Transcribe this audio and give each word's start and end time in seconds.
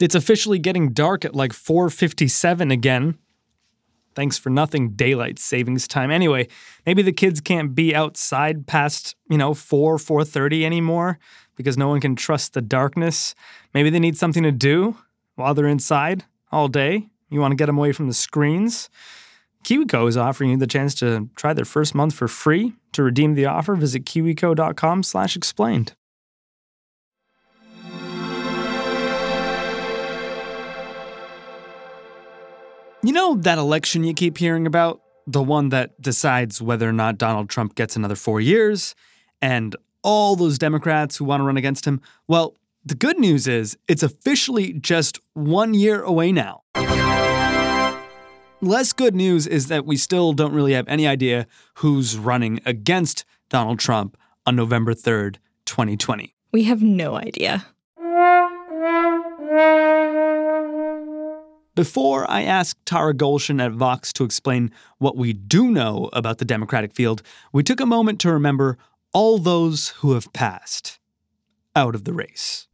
It's 0.00 0.14
officially 0.14 0.58
getting 0.58 0.92
dark 0.92 1.24
at 1.24 1.34
like 1.34 1.52
4:57 1.52 2.72
again. 2.72 3.18
Thanks 4.14 4.38
for 4.38 4.50
nothing 4.50 4.90
daylight 4.90 5.38
savings 5.38 5.86
time. 5.86 6.10
Anyway, 6.10 6.48
maybe 6.86 7.02
the 7.02 7.12
kids 7.12 7.40
can't 7.40 7.74
be 7.74 7.94
outside 7.94 8.66
past, 8.66 9.14
you 9.30 9.38
know, 9.38 9.54
4 9.54 9.98
4:30 9.98 10.64
anymore 10.64 11.18
because 11.56 11.76
no 11.76 11.88
one 11.88 12.00
can 12.00 12.16
trust 12.16 12.54
the 12.54 12.62
darkness. 12.62 13.34
Maybe 13.74 13.90
they 13.90 14.00
need 14.00 14.16
something 14.16 14.42
to 14.42 14.52
do 14.52 14.96
while 15.36 15.54
they're 15.54 15.66
inside 15.66 16.24
all 16.50 16.68
day. 16.68 17.08
You 17.30 17.40
want 17.40 17.52
to 17.52 17.56
get 17.56 17.66
them 17.66 17.78
away 17.78 17.92
from 17.92 18.08
the 18.08 18.14
screens? 18.14 18.88
KiwiCo 19.64 20.08
is 20.08 20.16
offering 20.16 20.50
you 20.50 20.56
the 20.56 20.66
chance 20.66 20.94
to 20.96 21.28
try 21.36 21.52
their 21.52 21.64
first 21.64 21.94
month 21.94 22.14
for 22.14 22.28
free. 22.28 22.72
To 22.92 23.02
redeem 23.02 23.34
the 23.34 23.46
offer, 23.46 23.74
visit 23.74 24.06
kiwico.com/explained. 24.06 25.94
You 33.00 33.12
know 33.12 33.36
that 33.36 33.58
election 33.58 34.02
you 34.02 34.12
keep 34.12 34.38
hearing 34.38 34.66
about? 34.66 35.00
The 35.26 35.42
one 35.42 35.68
that 35.68 36.00
decides 36.02 36.60
whether 36.60 36.88
or 36.88 36.92
not 36.92 37.16
Donald 37.16 37.48
Trump 37.48 37.76
gets 37.76 37.94
another 37.94 38.16
four 38.16 38.40
years, 38.40 38.96
and 39.40 39.76
all 40.02 40.34
those 40.34 40.58
Democrats 40.58 41.16
who 41.16 41.24
want 41.24 41.40
to 41.40 41.44
run 41.44 41.56
against 41.56 41.86
him? 41.86 42.00
Well, 42.26 42.56
the 42.84 42.96
good 42.96 43.20
news 43.20 43.46
is 43.46 43.78
it's 43.86 44.02
officially 44.02 44.72
just 44.72 45.20
one 45.34 45.74
year 45.74 46.02
away 46.02 46.32
now. 46.32 46.62
Less 48.60 48.92
good 48.92 49.14
news 49.14 49.46
is 49.46 49.68
that 49.68 49.86
we 49.86 49.96
still 49.96 50.32
don't 50.32 50.52
really 50.52 50.72
have 50.72 50.88
any 50.88 51.06
idea 51.06 51.46
who's 51.74 52.18
running 52.18 52.60
against 52.66 53.24
Donald 53.48 53.78
Trump 53.78 54.16
on 54.44 54.56
November 54.56 54.92
3rd, 54.92 55.36
2020. 55.66 56.34
We 56.50 56.64
have 56.64 56.82
no 56.82 57.14
idea. 57.14 57.64
Before 61.78 62.28
I 62.28 62.42
ask 62.42 62.76
Tara 62.86 63.14
Golshan 63.14 63.64
at 63.64 63.70
Vox 63.70 64.12
to 64.14 64.24
explain 64.24 64.72
what 64.98 65.16
we 65.16 65.32
do 65.32 65.70
know 65.70 66.10
about 66.12 66.38
the 66.38 66.44
Democratic 66.44 66.92
field, 66.92 67.22
we 67.52 67.62
took 67.62 67.78
a 67.78 67.86
moment 67.86 68.18
to 68.22 68.32
remember 68.32 68.76
all 69.12 69.38
those 69.38 69.90
who 70.00 70.14
have 70.14 70.32
passed 70.32 70.98
out 71.76 71.94
of 71.94 72.02
the 72.02 72.12
race. 72.12 72.67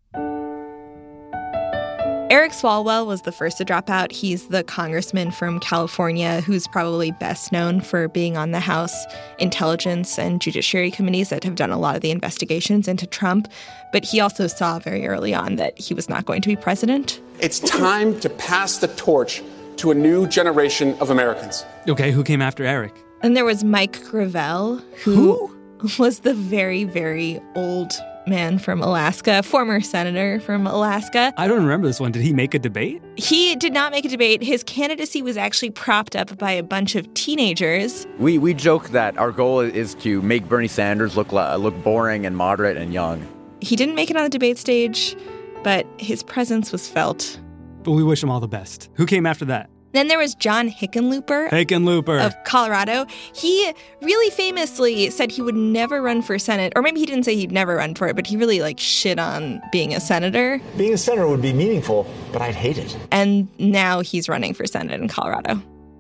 Eric 2.35 2.51
Swalwell 2.51 3.07
was 3.07 3.23
the 3.23 3.31
first 3.31 3.59
to 3.59 3.65
drop 3.65 3.89
out. 3.89 4.11
He's 4.11 4.49
the 4.49 4.65
congressman 4.65 5.31
from 5.31 5.61
California 5.61 6.41
who's 6.41 6.67
probably 6.67 7.13
best 7.13 7.53
known 7.53 7.81
for 7.81 8.09
being 8.09 8.37
on 8.37 8.51
the 8.51 8.59
House 8.59 9.05
Intelligence 9.39 10.19
and 10.19 10.41
Judiciary 10.41 10.91
Committees 10.91 11.29
that 11.29 11.45
have 11.45 11.55
done 11.55 11.71
a 11.71 11.79
lot 11.79 11.95
of 11.95 12.03
the 12.03 12.11
investigations 12.11 12.89
into 12.89 13.07
Trump. 13.07 13.47
But 13.93 14.05
he 14.05 14.19
also 14.19 14.49
saw 14.49 14.81
very 14.81 15.07
early 15.07 15.33
on 15.33 15.55
that 15.57 15.79
he 15.79 15.95
was 15.95 16.09
not 16.09 16.27
going 16.27 16.43
to 16.43 16.49
be 16.49 16.57
president. 16.57 17.21
It's 17.39 17.61
time 17.61 18.19
to 18.19 18.29
pass 18.29 18.79
the 18.79 18.89
torch 18.89 19.41
to 19.77 19.93
a 19.93 19.95
new 19.95 20.27
generation 20.27 20.97
of 20.99 21.11
Americans. 21.11 21.65
Okay, 21.87 22.11
who 22.11 22.25
came 22.25 22.43
after 22.43 22.65
Eric? 22.65 22.97
And 23.21 23.37
there 23.37 23.45
was 23.45 23.63
Mike 23.63 24.03
Gravel, 24.07 24.79
who, 25.05 25.47
who? 25.79 26.03
was 26.03 26.19
the 26.21 26.35
very, 26.35 26.83
very 26.83 27.41
old 27.55 27.93
man 28.27 28.59
from 28.59 28.83
Alaska, 28.83 29.43
former 29.43 29.81
senator 29.81 30.41
from 30.41 30.67
Alaska. 30.67 31.33
I 31.37 31.47
don't 31.47 31.63
remember 31.63 31.87
this 31.87 32.01
one. 32.01 32.13
Did 32.13 32.23
he 32.23 32.33
make 32.33 32.55
a 32.55 32.59
debate? 32.59 33.03
He 33.17 33.57
did 33.57 33.73
not 33.73 33.93
make 33.93 34.05
a 34.05 34.09
debate. 34.09 34.43
His 34.43 34.63
candidacy 34.65 35.23
was 35.23 35.37
actually 35.37 35.71
propped 35.71 36.17
up 36.17 36.37
by 36.39 36.53
a 36.53 36.63
bunch 36.63 36.95
of 36.95 37.13
teenagers. 37.15 38.07
We 38.19 38.39
we 38.39 38.55
joke 38.55 38.91
that 38.91 39.17
our 39.19 39.33
goal 39.33 39.61
is 39.61 39.95
to 39.97 40.23
make 40.23 40.49
Bernie 40.49 40.69
Sanders 40.69 41.17
look 41.17 41.33
look 41.33 41.83
boring 41.83 42.27
and 42.27 42.37
moderate 42.37 42.77
and 42.77 42.93
young. 42.93 43.27
He 43.61 43.77
didn't 43.77 43.95
make 43.95 44.11
it 44.11 44.17
on 44.17 44.25
the 44.25 44.31
debate 44.31 44.59
stage, 44.59 45.17
but 45.63 45.87
his 45.99 46.23
presence 46.23 46.73
was 46.73 46.89
felt. 46.89 47.41
But 47.83 47.93
we 47.93 48.03
wish 48.03 48.23
him 48.23 48.31
all 48.31 48.41
the 48.41 48.49
best. 48.49 48.91
Who 48.95 49.07
came 49.07 49.27
after 49.27 49.45
that? 49.47 49.71
Then 49.95 50.09
there 50.09 50.19
was 50.19 50.35
John 50.35 50.69
Hickenlooper. 50.69 51.51
Hickenlooper. 51.51 52.21
Of 52.27 52.35
Colorado. 52.45 53.07
He 53.33 53.73
really 54.03 54.31
famously 54.31 55.09
said 55.11 55.31
he 55.31 55.41
would 55.41 55.55
never 55.55 56.03
run 56.03 56.21
for 56.21 56.37
Senate, 56.37 56.73
or 56.75 56.83
maybe 56.83 56.99
he 56.99 57.07
didn't 57.07 57.23
say 57.23 57.37
he'd 57.37 57.53
never 57.53 57.77
run 57.77 57.95
for 57.95 58.09
it, 58.09 58.17
but 58.17 58.27
he 58.27 58.37
really 58.37 58.61
like 58.61 58.81
shit 58.81 59.21
on 59.21 59.63
being 59.71 59.95
a 59.95 60.01
senator. 60.01 60.61
Being 60.77 60.95
a 60.95 60.99
senator 60.99 61.29
would 61.29 61.41
be 61.43 61.53
meaningful, 61.53 62.07
but 62.33 62.43
I'd 62.43 62.57
hate 62.57 62.77
it. 62.77 62.97
And 63.13 63.49
now 63.61 64.01
he's 64.01 64.29
running 64.29 64.53
for 64.53 64.67
Senate 64.67 65.01
in 65.01 65.07
Colorado. 65.07 65.55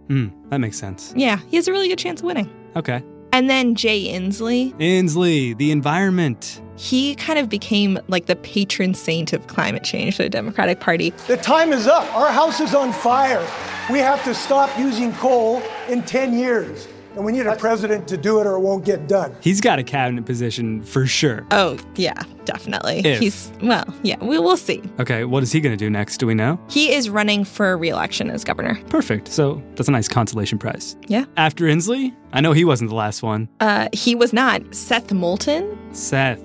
Hmm, 0.09 0.27
that 0.49 0.59
makes 0.59 0.77
sense. 0.77 1.15
Yeah, 1.17 1.39
he 1.49 1.57
has 1.57 1.69
a 1.69 1.73
really 1.73 1.89
good 1.89 1.99
chance 1.99 2.21
of 2.21 2.27
winning. 2.27 2.51
Okay. 2.75 3.01
And 3.33 3.49
then 3.49 3.77
Jay 3.77 4.13
Inslee. 4.13 4.73
Inslee, 4.81 5.57
the 5.57 5.71
environment. 5.71 6.61
He 6.77 7.15
kind 7.15 7.39
of 7.39 7.49
became 7.49 7.99
like 8.09 8.27
the 8.27 8.37
patron 8.37 8.95
saint 8.95 9.33
of 9.33 9.47
climate 9.47 9.85
change 9.85 10.17
for 10.17 10.23
the 10.25 10.31
Democratic 10.31 10.81
Party. 10.81 11.11
The 11.27 11.37
time 11.37 11.73
is 11.73 11.87
up. 11.87 12.12
Our 12.15 12.31
house 12.33 12.61
is 12.61 12.75
on 12.75 12.93
fire. 12.93 13.47
We 13.91 13.99
have 13.99 14.23
to 14.25 14.35
stop 14.35 14.77
using 14.79 15.12
coal 15.15 15.62
in 15.89 16.03
10 16.03 16.37
years. 16.37 16.89
And 17.17 17.25
we 17.25 17.31
need 17.31 17.47
a 17.47 17.55
president 17.55 18.09
to 18.09 18.17
do 18.17 18.41
it 18.41 18.47
or 18.47 18.55
it 18.55 18.61
won't 18.61 18.85
get 18.85 19.07
done. 19.07 19.37
He's 19.41 19.61
got 19.61 19.79
a 19.79 19.85
cabinet 19.85 20.25
position 20.25 20.83
for 20.83 21.07
sure. 21.07 21.47
Oh, 21.53 21.79
yeah, 21.95 22.21
definitely. 22.45 23.03
If. 23.05 23.21
He's, 23.21 23.53
well, 23.62 23.85
yeah, 24.03 24.17
we 24.21 24.37
will 24.37 24.56
see. 24.56 24.83
Okay, 24.99 25.25
what 25.25 25.45
is 25.45 25.53
he 25.53 25.61
going 25.61 25.73
to 25.73 25.77
do 25.77 25.89
next? 25.89 26.19
Do 26.19 26.27
we 26.27 26.35
know? 26.35 26.59
He 26.69 26.93
is 26.93 27.09
running 27.09 27.45
for 27.45 27.77
re 27.77 27.89
election 27.89 28.31
as 28.31 28.43
governor. 28.43 28.81
Perfect. 28.89 29.29
So 29.29 29.62
that's 29.77 29.87
a 29.87 29.93
nice 29.93 30.09
consolation 30.09 30.59
prize. 30.59 30.97
Yeah. 31.06 31.25
After 31.37 31.67
Inslee? 31.67 32.12
I 32.33 32.41
know 32.41 32.51
he 32.53 32.65
wasn't 32.65 32.91
the 32.91 32.97
last 32.97 33.23
one. 33.23 33.49
Uh, 33.61 33.89
he 33.93 34.17
was 34.17 34.33
not. 34.33 34.75
Seth 34.75 35.12
Moulton? 35.12 35.79
Seth. 35.95 36.41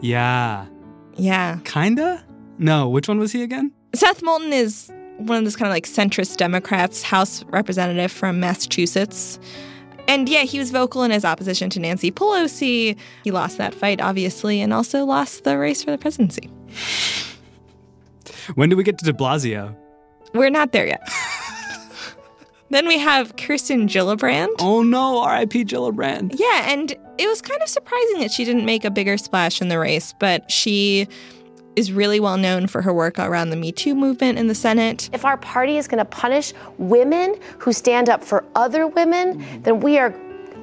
Yeah. 0.00 0.66
Yeah. 1.16 1.58
Kinda? 1.64 2.24
No, 2.58 2.88
which 2.88 3.08
one 3.08 3.18
was 3.18 3.32
he 3.32 3.42
again? 3.42 3.72
Seth 3.94 4.22
Moulton 4.22 4.52
is 4.52 4.90
one 5.18 5.38
of 5.38 5.44
those 5.44 5.56
kind 5.56 5.68
of 5.68 5.74
like 5.74 5.86
centrist 5.86 6.36
Democrats, 6.36 7.02
House 7.02 7.44
representative 7.44 8.10
from 8.10 8.40
Massachusetts. 8.40 9.38
And 10.08 10.28
yeah, 10.28 10.42
he 10.42 10.58
was 10.58 10.70
vocal 10.70 11.02
in 11.02 11.10
his 11.10 11.24
opposition 11.24 11.70
to 11.70 11.80
Nancy 11.80 12.10
Pelosi. 12.10 12.96
He 13.24 13.30
lost 13.30 13.58
that 13.58 13.74
fight, 13.74 14.00
obviously, 14.00 14.60
and 14.60 14.72
also 14.72 15.04
lost 15.04 15.44
the 15.44 15.58
race 15.58 15.84
for 15.84 15.90
the 15.90 15.98
presidency. 15.98 16.50
When 18.54 18.68
do 18.68 18.76
we 18.76 18.82
get 18.82 18.98
to 18.98 19.04
de 19.04 19.12
Blasio? 19.12 19.76
We're 20.34 20.50
not 20.50 20.72
there 20.72 20.86
yet. 20.86 21.08
then 22.70 22.86
we 22.86 22.98
have 22.98 23.36
Kirsten 23.36 23.88
Gillibrand. 23.88 24.48
Oh 24.58 24.82
no, 24.82 25.20
R.I.P. 25.20 25.64
Gillibrand. 25.64 26.34
Yeah, 26.38 26.70
and 26.72 26.92
it 27.18 27.28
was 27.28 27.42
kind 27.42 27.60
of 27.62 27.68
surprising 27.68 28.20
that 28.20 28.30
she 28.30 28.44
didn't 28.44 28.64
make 28.64 28.84
a 28.84 28.90
bigger 28.90 29.18
splash 29.18 29.60
in 29.60 29.68
the 29.68 29.78
race, 29.78 30.14
but 30.18 30.50
she 30.50 31.08
is 31.76 31.92
really 31.92 32.20
well 32.20 32.36
known 32.36 32.66
for 32.66 32.82
her 32.82 32.92
work 32.92 33.18
around 33.18 33.50
the 33.50 33.56
Me 33.56 33.72
Too 33.72 33.94
movement 33.94 34.38
in 34.38 34.48
the 34.48 34.54
Senate. 34.54 35.08
If 35.12 35.24
our 35.24 35.36
party 35.36 35.76
is 35.76 35.88
going 35.88 35.98
to 35.98 36.04
punish 36.04 36.52
women 36.78 37.36
who 37.58 37.72
stand 37.72 38.08
up 38.08 38.24
for 38.24 38.44
other 38.54 38.86
women, 38.86 39.38
mm-hmm. 39.38 39.62
then 39.62 39.80
we 39.80 39.98
are 39.98 40.14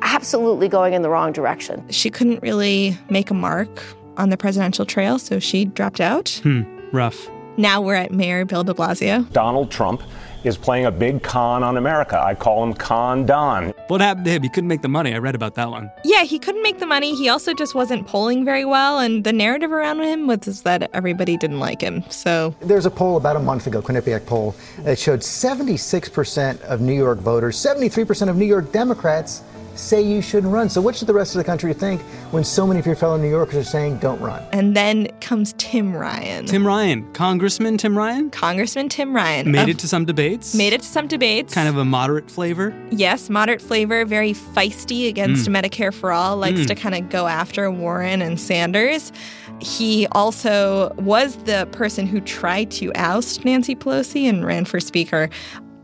absolutely 0.01 0.67
going 0.67 0.94
in 0.94 1.01
the 1.01 1.09
wrong 1.09 1.31
direction. 1.31 1.84
She 1.90 2.09
couldn't 2.09 2.41
really 2.41 2.97
make 3.09 3.31
a 3.31 3.34
mark 3.34 3.84
on 4.17 4.29
the 4.29 4.38
presidential 4.38 4.85
trail, 4.85 5.19
so 5.19 5.40
she 5.40 5.66
dropped 5.66 6.01
out. 6.01 6.40
Hmm, 6.44 6.63
rough. 6.91 7.29
Now 7.57 7.81
we're 7.81 7.96
at 7.96 8.12
Mayor 8.12 8.46
Bill 8.46 8.63
de 8.63 8.73
Blasio. 8.73 9.31
Donald 9.31 9.72
Trump 9.72 10.03
is 10.47 10.58
playing 10.58 10.85
a 10.85 10.91
big 10.91 11.22
con 11.22 11.62
on 11.63 11.78
America. 11.78 12.19
I 12.19 12.34
call 12.34 12.63
him 12.63 12.74
Con 12.74 13.25
Don. 13.25 13.74
What 13.88 14.02
happened 14.02 14.25
to 14.25 14.31
him? 14.31 14.44
He 14.44 14.50
couldn't 14.50 14.68
make 14.68 14.81
the 14.81 14.88
money. 14.88 15.13
I 15.13 15.18
read 15.18 15.35
about 15.35 15.56
that 15.56 15.69
one. 15.69 15.91
Yeah, 16.03 16.24
he 16.24 16.40
couldn't 16.40 16.63
make 16.63 16.80
the 16.80 16.85
money. 16.85 17.16
He 17.16 17.30
also 17.30 17.53
just 17.53 17.75
wasn't 17.75 18.08
polling 18.08 18.46
very 18.46 18.66
well, 18.66 19.00
and 19.00 19.24
the 19.24 19.34
narrative 19.34 19.72
around 19.72 20.02
him 20.02 20.28
was 20.28 20.62
that 20.63 20.90
everybody 20.94 21.38
didn't 21.38 21.59
like 21.59 21.81
him. 21.81 22.03
So 22.09 22.56
there's 22.62 22.85
a 22.85 22.91
poll 22.91 23.18
about 23.18 23.35
a 23.35 23.40
month 23.40 23.68
ago, 23.68 23.81
Quinnipiac 23.81 24.25
poll, 24.25 24.56
that 24.80 24.97
showed 24.97 25.19
76% 25.19 26.62
of 26.62 26.81
New 26.81 26.94
York 26.94 27.19
voters, 27.19 27.58
73% 27.58 28.29
of 28.29 28.38
New 28.38 28.46
York 28.46 28.72
Democrats 28.72 29.44
say 29.78 30.02
you 30.02 30.22
shouldn't 30.22 30.52
run. 30.52 30.70
So, 30.70 30.82
what 30.82 30.96
should 30.96 31.08
the 31.08 31.14
rest 31.14 31.36
of 31.36 31.40
the 31.40 31.44
country 31.44 31.74
think 31.74 32.02
when 32.32 32.44
so 32.44 32.66
many 32.68 32.80
of 32.80 32.86
your 32.86 32.96
fellow 32.96 33.18
New 33.18 33.30
Yorkers 33.30 33.56
are 33.56 33.64
saying 33.64 33.98
don't 33.98 34.20
run? 34.20 34.44
And 34.52 34.76
then 34.76 35.08
comes 35.22 35.54
Tim 35.58 35.96
Ryan. 35.96 36.46
Tim 36.46 36.66
Ryan, 36.66 37.12
Congressman 37.14 37.78
Tim 37.78 37.98
Ryan? 37.98 38.30
Congressman 38.30 38.90
Tim 38.90 39.16
Ryan. 39.16 39.52
Made 39.52 39.70
it 39.70 39.79
to 39.79 39.88
some 39.88 40.06
debates. 40.06 40.56
Made 40.56 40.74
it 40.74 40.82
to 40.82 40.88
some 40.88 41.08
debates. 41.08 41.53
Kind 41.53 41.70
of 41.70 41.78
a 41.78 41.85
moderate 41.85 42.29
flavor. 42.29 42.74
Yes, 42.91 43.29
moderate 43.29 43.62
flavor, 43.62 44.06
very 44.06 44.34
feisty 44.34 45.08
against 45.08 45.47
mm. 45.47 45.56
Medicare 45.56 45.94
for 45.94 46.12
All, 46.12 46.38
likes 46.38 46.62
mm. 46.62 46.68
to 46.68 46.76
kind 46.76 46.96
of 46.96 47.09
go 47.09 47.28
after 47.28 47.70
Warren 47.72 48.22
and 48.22 48.40
Sanders. 48.40 49.12
He 49.59 50.08
also 50.12 50.94
was 50.96 51.35
the 51.44 51.68
person 51.72 52.06
who 52.06 52.22
tried 52.22 52.72
to 52.72 52.91
oust 52.94 53.44
Nancy 53.44 53.76
Pelosi 53.76 54.26
and 54.26 54.46
ran 54.46 54.66
for 54.66 54.80
Speaker. 54.80 55.30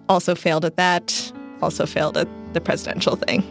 Also 0.09 0.35
failed 0.35 0.65
at 0.65 0.75
that, 0.77 1.31
also 1.61 1.85
failed 1.85 2.17
at 2.17 2.27
the 2.53 2.61
presidential 2.61 3.15
thing. 3.15 3.43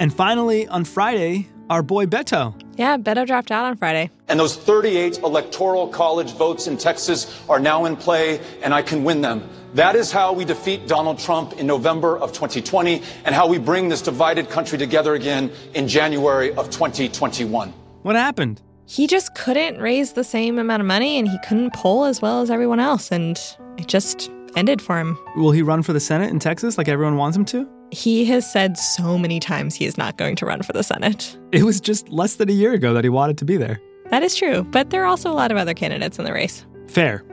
And 0.00 0.12
finally, 0.12 0.66
on 0.66 0.84
Friday, 0.84 1.46
our 1.68 1.82
boy 1.82 2.06
Beto. 2.06 2.60
Yeah, 2.76 2.96
Beto 2.96 3.26
dropped 3.26 3.50
out 3.52 3.66
on 3.66 3.76
Friday. 3.76 4.10
And 4.28 4.40
those 4.40 4.56
38 4.56 5.18
electoral 5.18 5.88
college 5.88 6.32
votes 6.32 6.66
in 6.66 6.78
Texas 6.78 7.38
are 7.50 7.60
now 7.60 7.84
in 7.84 7.96
play, 7.96 8.40
and 8.62 8.72
I 8.72 8.80
can 8.80 9.04
win 9.04 9.20
them. 9.20 9.48
That 9.74 9.94
is 9.94 10.10
how 10.10 10.32
we 10.32 10.46
defeat 10.46 10.88
Donald 10.88 11.18
Trump 11.18 11.52
in 11.58 11.66
November 11.66 12.18
of 12.18 12.32
2020 12.32 13.02
and 13.24 13.34
how 13.34 13.46
we 13.46 13.58
bring 13.58 13.90
this 13.90 14.00
divided 14.00 14.48
country 14.48 14.78
together 14.78 15.14
again 15.14 15.52
in 15.74 15.86
January 15.86 16.52
of 16.54 16.70
2021. 16.70 17.72
What 18.02 18.16
happened? 18.16 18.62
he 18.90 19.06
just 19.06 19.32
couldn't 19.36 19.78
raise 19.80 20.14
the 20.14 20.24
same 20.24 20.58
amount 20.58 20.80
of 20.80 20.86
money 20.86 21.16
and 21.16 21.28
he 21.28 21.38
couldn't 21.46 21.72
poll 21.72 22.04
as 22.06 22.20
well 22.20 22.42
as 22.42 22.50
everyone 22.50 22.80
else. 22.80 23.12
And 23.12 23.38
it 23.78 23.86
just 23.86 24.28
ended 24.56 24.82
for 24.82 24.98
him. 24.98 25.16
Will 25.36 25.52
he 25.52 25.62
run 25.62 25.84
for 25.84 25.92
the 25.92 26.00
Senate 26.00 26.30
in 26.30 26.40
Texas 26.40 26.76
like 26.76 26.88
everyone 26.88 27.16
wants 27.16 27.36
him 27.36 27.44
to? 27.46 27.68
He 27.92 28.24
has 28.26 28.50
said 28.50 28.76
so 28.76 29.18
many 29.18 29.40
times 29.40 29.74
he 29.74 29.84
is 29.84 29.98
not 29.98 30.16
going 30.16 30.36
to 30.36 30.46
run 30.46 30.62
for 30.62 30.72
the 30.72 30.82
Senate. 30.82 31.36
It 31.52 31.64
was 31.64 31.80
just 31.80 32.08
less 32.08 32.36
than 32.36 32.48
a 32.48 32.52
year 32.52 32.72
ago 32.72 32.94
that 32.94 33.04
he 33.04 33.10
wanted 33.10 33.38
to 33.38 33.44
be 33.44 33.56
there. 33.56 33.80
That 34.10 34.22
is 34.22 34.34
true, 34.34 34.64
but 34.64 34.90
there 34.90 35.02
are 35.02 35.06
also 35.06 35.30
a 35.30 35.34
lot 35.34 35.50
of 35.50 35.56
other 35.56 35.74
candidates 35.74 36.18
in 36.18 36.24
the 36.24 36.32
race. 36.32 36.64
Fair. 36.88 37.24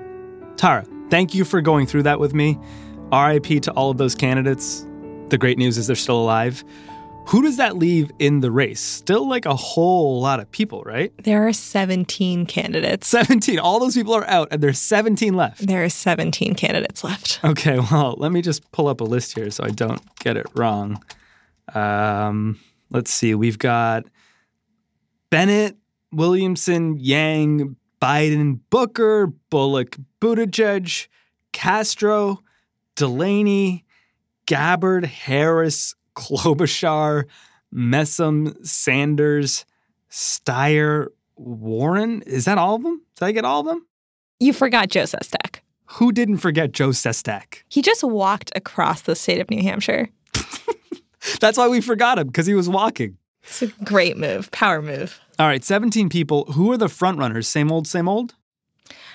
Tara, 0.57 0.86
thank 1.09 1.33
you 1.33 1.45
for 1.45 1.62
going 1.62 1.86
through 1.88 2.04
that 2.04 2.19
with 2.19 2.33
me. 2.33 2.57
RIP 3.12 3.62
to 3.62 3.71
all 3.74 3.89
of 3.89 3.98
those 3.98 4.15
candidates. 4.15 4.86
The 5.30 5.38
great 5.38 5.57
news 5.57 5.77
is 5.77 5.88
they're 5.88 5.95
still 5.95 6.21
alive. 6.21 6.63
Who 7.27 7.41
does 7.41 7.57
that 7.57 7.75
leave 7.75 8.09
in 8.19 8.39
the 8.39 8.51
race? 8.51 8.79
Still 8.79 9.27
like 9.27 9.45
a 9.45 9.56
whole 9.56 10.21
lot 10.21 10.39
of 10.39 10.50
people, 10.50 10.81
right? 10.83 11.12
There 11.24 11.45
are 11.45 11.51
17 11.51 12.45
candidates. 12.45 13.07
17. 13.07 13.59
All 13.59 13.81
those 13.81 13.95
people 13.95 14.15
are 14.15 14.27
out 14.29 14.47
and 14.50 14.63
there's 14.63 14.79
17 14.79 15.33
left. 15.33 15.68
There 15.68 15.83
are 15.83 15.89
17 15.89 16.56
candidates 16.56 17.03
left. 17.03 17.41
Okay, 17.44 17.79
well, 17.79 18.15
let 18.18 18.31
me 18.31 18.41
just 18.41 18.71
pull 18.71 18.88
up 18.88 19.01
a 19.01 19.03
list 19.03 19.35
here 19.35 19.50
so 19.51 19.65
I 19.65 19.69
don't 19.69 20.01
get 20.19 20.38
it 20.38 20.45
wrong. 20.56 21.03
Um, 21.75 22.59
let's 22.91 23.12
see. 23.12 23.35
We've 23.35 23.59
got 23.59 24.06
Bennet, 25.29 25.75
Williamson, 26.13 26.97
Yang, 26.97 27.75
Biden, 28.01 28.59
Booker, 28.69 29.27
Bullock, 29.50 29.97
Buttigieg, 30.21 31.07
Castro, 31.51 32.41
Delaney, 32.95 33.85
Gabbard, 34.45 35.06
Harris, 35.06 35.94
Klobuchar, 36.17 37.25
Messam, 37.73 38.65
Sanders, 38.65 39.65
Steyer, 40.09 41.07
Warren. 41.35 42.23
Is 42.23 42.45
that 42.45 42.57
all 42.57 42.75
of 42.75 42.83
them? 42.83 43.01
Did 43.15 43.25
I 43.25 43.31
get 43.31 43.45
all 43.45 43.61
of 43.61 43.67
them? 43.67 43.85
You 44.39 44.51
forgot 44.51 44.89
Joe 44.89 45.03
Sestak. 45.03 45.59
Who 45.85 46.11
didn't 46.11 46.37
forget 46.37 46.71
Joe 46.71 46.89
Sestak? 46.89 47.61
He 47.69 47.81
just 47.81 48.03
walked 48.03 48.51
across 48.55 49.01
the 49.01 49.15
state 49.15 49.39
of 49.39 49.49
New 49.49 49.61
Hampshire. 49.61 50.09
That's 51.39 51.57
why 51.57 51.67
we 51.67 51.81
forgot 51.81 52.19
him, 52.19 52.27
because 52.27 52.45
he 52.45 52.55
was 52.55 52.67
walking. 52.67 53.17
It's 53.43 53.61
a 53.61 53.67
great 53.83 54.17
move, 54.17 54.51
power 54.51 54.81
move. 54.81 55.21
All 55.39 55.47
right, 55.47 55.63
17 55.63 56.09
people. 56.09 56.45
Who 56.53 56.71
are 56.71 56.77
the 56.77 56.89
front 56.89 57.19
runners? 57.19 57.47
Same 57.47 57.71
old, 57.71 57.87
same 57.87 58.09
old? 58.09 58.33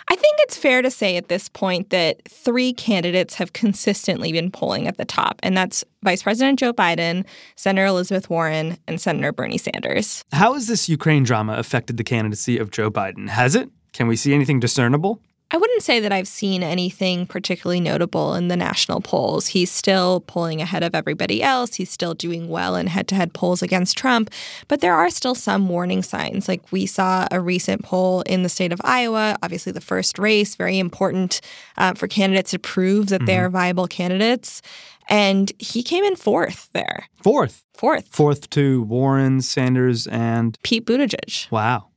I 0.09 0.17
think 0.17 0.37
it's 0.41 0.57
fair 0.57 0.83
to 0.83 0.91
say 0.91 1.17
at 1.17 1.29
this 1.29 1.49
point 1.49 1.91
that 1.91 2.21
three 2.29 2.73
candidates 2.73 3.35
have 3.35 3.53
consistently 3.53 4.33
been 4.33 4.51
polling 4.51 4.87
at 4.87 4.97
the 4.97 5.05
top, 5.05 5.41
and 5.43 5.57
that's 5.57 5.85
Vice 6.03 6.23
President 6.23 6.59
Joe 6.59 6.73
Biden, 6.73 7.25
Senator 7.57 7.87
Elizabeth 7.87 8.29
Warren, 8.29 8.79
and 8.87 9.01
Senator 9.01 9.33
Bernie 9.33 9.59
Sanders. 9.59 10.25
How 10.33 10.55
has 10.55 10.67
this 10.67 10.89
Ukraine 10.89 11.23
drama 11.23 11.55
affected 11.55 11.97
the 11.97 12.05
candidacy 12.05 12.59
of 12.59 12.71
Joe 12.71 12.91
Biden? 12.91 13.29
Has 13.29 13.55
it? 13.55 13.71
Can 13.93 14.09
we 14.09 14.17
see 14.17 14.35
anything 14.35 14.61
discernible? 14.61 15.21
I 15.53 15.59
wouldn't 15.59 15.83
say 15.83 16.01
that 16.01 16.13
I've 16.13 16.27
seen 16.27 16.63
anything 16.63 17.27
particularly 17.27 17.79
notable 17.79 18.35
in 18.35 18.49
the 18.49 18.57
national 18.57 19.03
polls. 19.03 19.49
He's 19.49 19.71
still 19.71 20.21
pulling 20.23 20.63
ahead 20.63 20.83
of 20.83 20.95
everybody 20.95 21.43
else. 21.43 21.75
He's 21.75 21.91
still 21.91 22.15
doing 22.15 22.49
well 22.49 22.75
in 22.75 22.87
head 22.87 23.07
to 23.09 23.15
head 23.15 23.35
polls 23.35 23.63
against 23.63 23.99
Trump. 23.99 24.31
But 24.69 24.81
there 24.81 24.95
are 24.95 25.11
still 25.11 25.35
some 25.35 25.69
warning 25.69 26.03
signs. 26.03 26.49
Like 26.49 26.73
we 26.73 26.87
saw 26.87 27.29
a 27.31 27.39
recent 27.39 27.85
poll 27.85 28.23
in 28.23 28.45
the 28.45 28.49
state 28.49 28.73
of 28.73 28.81
Iowa, 28.83 29.37
obviously 29.43 29.73
the 29.73 29.83
first 29.83 30.19
race, 30.19 30.55
very 30.55 30.79
important 30.79 31.43
uh, 31.77 31.93
for 31.93 32.09
candidates 32.09 32.53
to 32.53 32.59
prove 32.59 33.09
that 33.09 33.17
mm-hmm. 33.17 33.27
they're 33.27 33.51
viable 33.51 33.87
candidates. 33.87 34.63
And 35.09 35.53
he 35.59 35.83
came 35.83 36.05
in 36.05 36.17
fourth 36.17 36.71
there. 36.73 37.09
Fourth. 37.23 37.63
Fourth. 37.75 38.09
Fourth 38.09 38.49
to 38.51 38.85
Warren, 38.85 39.43
Sanders, 39.43 40.07
and 40.07 40.57
Pete 40.63 40.87
Buttigieg. 40.87 41.51
Wow. 41.51 41.89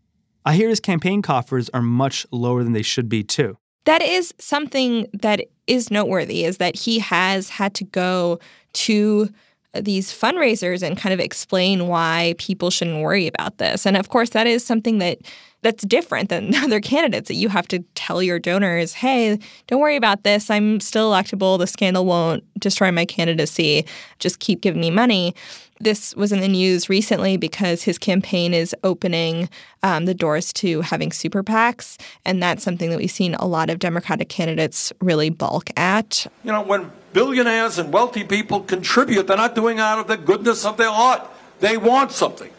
I 0.45 0.55
hear 0.55 0.69
his 0.69 0.79
campaign 0.79 1.21
coffers 1.21 1.69
are 1.69 1.81
much 1.81 2.25
lower 2.31 2.63
than 2.63 2.73
they 2.73 2.83
should 2.83 3.09
be, 3.09 3.23
too. 3.23 3.57
That 3.85 4.01
is 4.01 4.33
something 4.39 5.07
that 5.13 5.41
is 5.67 5.91
noteworthy 5.91 6.43
is 6.43 6.57
that 6.57 6.75
he 6.75 6.99
has 6.99 7.49
had 7.49 7.73
to 7.75 7.83
go 7.83 8.39
to 8.73 9.29
uh, 9.73 9.81
these 9.81 10.11
fundraisers 10.11 10.83
and 10.83 10.97
kind 10.97 11.13
of 11.13 11.19
explain 11.19 11.87
why 11.87 12.35
people 12.37 12.69
shouldn't 12.69 13.01
worry 13.01 13.27
about 13.27 13.57
this. 13.57 13.85
And 13.85 13.97
of 13.97 14.09
course, 14.09 14.31
that 14.31 14.47
is 14.47 14.63
something 14.63 14.99
that 14.99 15.19
that's 15.65 15.83
different 15.83 16.29
than 16.29 16.53
other 16.63 16.79
candidates 16.79 17.27
that 17.27 17.33
you 17.33 17.49
have 17.49 17.67
to 17.69 17.79
tell 17.95 18.21
your 18.21 18.39
donors, 18.39 18.93
"Hey, 18.93 19.39
don't 19.67 19.81
worry 19.81 19.95
about 19.95 20.23
this. 20.23 20.49
I'm 20.49 20.79
still 20.79 21.11
electable. 21.11 21.57
The 21.57 21.67
scandal 21.67 22.05
won't 22.05 22.43
destroy 22.59 22.91
my 22.91 23.03
candidacy. 23.05 23.85
Just 24.19 24.39
keep 24.39 24.61
giving 24.61 24.79
me 24.79 24.91
money." 24.91 25.33
This 25.81 26.15
was 26.15 26.31
in 26.31 26.39
the 26.39 26.47
news 26.47 26.87
recently 26.87 27.35
because 27.35 27.83
his 27.83 27.97
campaign 27.97 28.53
is 28.53 28.73
opening 28.85 29.49
um, 29.83 30.05
the 30.05 30.13
doors 30.13 30.53
to 30.53 30.79
having 30.79 31.11
super 31.11 31.43
PACs. 31.43 31.99
And 32.23 32.41
that's 32.41 32.63
something 32.63 32.91
that 32.91 32.97
we've 32.97 33.11
seen 33.11 33.35
a 33.35 33.45
lot 33.45 33.69
of 33.69 33.79
Democratic 33.79 34.29
candidates 34.29 34.93
really 35.01 35.29
balk 35.29 35.69
at. 35.75 36.27
You 36.45 36.53
know, 36.53 36.61
when 36.61 36.93
billionaires 37.11 37.77
and 37.77 37.91
wealthy 37.91 38.23
people 38.23 38.61
contribute, 38.61 39.27
they're 39.27 39.35
not 39.35 39.53
doing 39.53 39.79
out 39.79 39.99
of 39.99 40.07
the 40.07 40.15
goodness 40.15 40.63
of 40.63 40.77
their 40.77 40.91
heart. 40.91 41.27
They 41.59 41.75
want 41.75 42.13
something. 42.13 42.51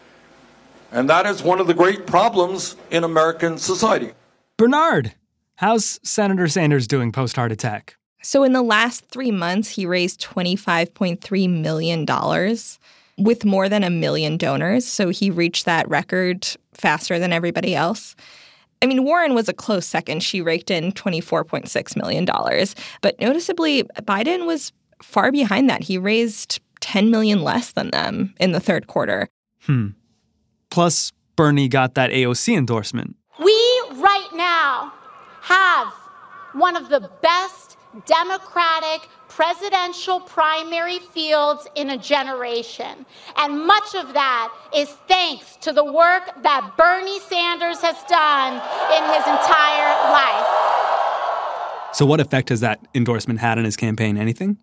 And 0.97 1.07
that 1.11 1.27
is 1.27 1.43
one 1.43 1.59
of 1.59 1.67
the 1.67 1.75
great 1.75 2.07
problems 2.07 2.75
in 2.89 3.03
American 3.03 3.59
society. 3.59 4.13
Bernard, 4.57 5.13
how's 5.57 5.99
Senator 6.01 6.47
Sanders 6.47 6.87
doing 6.87 7.11
post 7.11 7.35
heart 7.35 7.51
attack? 7.51 7.97
So, 8.23 8.43
in 8.43 8.53
the 8.53 8.63
last 8.63 9.05
three 9.05 9.29
months, 9.29 9.69
he 9.69 9.85
raised 9.85 10.19
$25.3 10.21 11.49
million 11.61 12.03
with 13.19 13.45
more 13.45 13.69
than 13.69 13.83
a 13.83 13.91
million 13.91 14.37
donors. 14.37 14.87
So 14.87 15.09
he 15.09 15.29
reached 15.29 15.65
that 15.65 15.87
record 15.87 16.47
faster 16.73 17.19
than 17.19 17.31
everybody 17.31 17.75
else. 17.75 18.15
I 18.81 18.87
mean, 18.87 19.03
Warren 19.03 19.35
was 19.35 19.47
a 19.47 19.53
close 19.53 19.85
second. 19.85 20.23
She 20.23 20.41
raked 20.41 20.71
in 20.71 20.93
$24.6 20.93 21.95
million. 21.95 22.25
But 23.01 23.19
noticeably, 23.19 23.83
Biden 24.01 24.47
was 24.47 24.73
far 25.03 25.31
behind 25.31 25.69
that. 25.69 25.83
He 25.83 25.99
raised 25.99 26.59
10 26.79 27.11
million 27.11 27.43
less 27.43 27.71
than 27.73 27.91
them 27.91 28.33
in 28.39 28.51
the 28.51 28.59
third 28.59 28.87
quarter. 28.87 29.29
Hmm. 29.61 29.89
Plus, 30.69 31.11
Bernie 31.35 31.67
got 31.67 31.95
that 31.95 32.11
AOC 32.11 32.57
endorsement. 32.57 33.15
We 33.39 33.53
right 33.95 34.29
now 34.33 34.93
have 35.41 35.93
one 36.53 36.75
of 36.75 36.89
the 36.89 37.09
best 37.21 37.77
Democratic 38.05 39.09
presidential 39.29 40.19
primary 40.19 40.99
fields 40.99 41.67
in 41.75 41.91
a 41.91 41.97
generation. 41.97 43.05
And 43.37 43.65
much 43.65 43.95
of 43.95 44.13
that 44.13 44.53
is 44.73 44.89
thanks 45.07 45.57
to 45.61 45.71
the 45.71 45.83
work 45.83 46.41
that 46.43 46.73
Bernie 46.77 47.19
Sanders 47.21 47.81
has 47.81 47.95
done 48.09 48.53
in 48.53 49.03
his 49.13 49.27
entire 49.27 50.11
life. 50.11 50.67
So, 51.93 52.05
what 52.05 52.19
effect 52.19 52.49
has 52.49 52.59
that 52.61 52.79
endorsement 52.93 53.39
had 53.39 53.57
on 53.57 53.65
his 53.65 53.75
campaign? 53.77 54.17
Anything? 54.17 54.57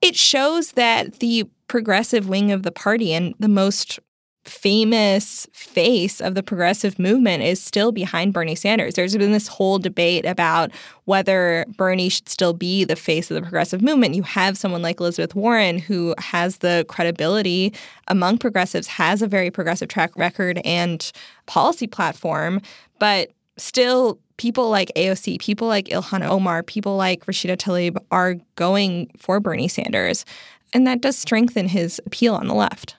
It 0.00 0.16
shows 0.16 0.72
that 0.72 1.20
the 1.20 1.44
progressive 1.68 2.28
wing 2.28 2.50
of 2.50 2.64
the 2.64 2.72
party 2.72 3.12
and 3.12 3.34
the 3.38 3.48
most 3.48 4.00
famous 4.44 5.46
face 5.52 6.20
of 6.20 6.34
the 6.34 6.42
progressive 6.42 6.98
movement 6.98 7.42
is 7.42 7.62
still 7.62 7.92
behind 7.92 8.32
Bernie 8.32 8.56
Sanders. 8.56 8.94
There's 8.94 9.16
been 9.16 9.32
this 9.32 9.46
whole 9.46 9.78
debate 9.78 10.24
about 10.24 10.72
whether 11.04 11.64
Bernie 11.76 12.08
should 12.08 12.28
still 12.28 12.52
be 12.52 12.84
the 12.84 12.96
face 12.96 13.30
of 13.30 13.36
the 13.36 13.42
progressive 13.42 13.82
movement. 13.82 14.16
You 14.16 14.24
have 14.24 14.58
someone 14.58 14.82
like 14.82 14.98
Elizabeth 14.98 15.34
Warren 15.34 15.78
who 15.78 16.14
has 16.18 16.58
the 16.58 16.84
credibility 16.88 17.72
among 18.08 18.38
progressives, 18.38 18.88
has 18.88 19.22
a 19.22 19.28
very 19.28 19.50
progressive 19.50 19.88
track 19.88 20.16
record 20.16 20.60
and 20.64 21.12
policy 21.46 21.86
platform, 21.86 22.60
but 22.98 23.30
still 23.56 24.18
people 24.38 24.70
like 24.70 24.90
AOC, 24.96 25.40
people 25.40 25.68
like 25.68 25.86
Ilhan 25.86 26.26
Omar, 26.26 26.64
people 26.64 26.96
like 26.96 27.24
Rashida 27.26 27.56
Tlaib 27.56 27.96
are 28.10 28.36
going 28.56 29.10
for 29.16 29.38
Bernie 29.38 29.68
Sanders. 29.68 30.24
And 30.72 30.86
that 30.86 31.00
does 31.00 31.16
strengthen 31.16 31.68
his 31.68 32.00
appeal 32.06 32.34
on 32.34 32.48
the 32.48 32.54
left. 32.54 32.96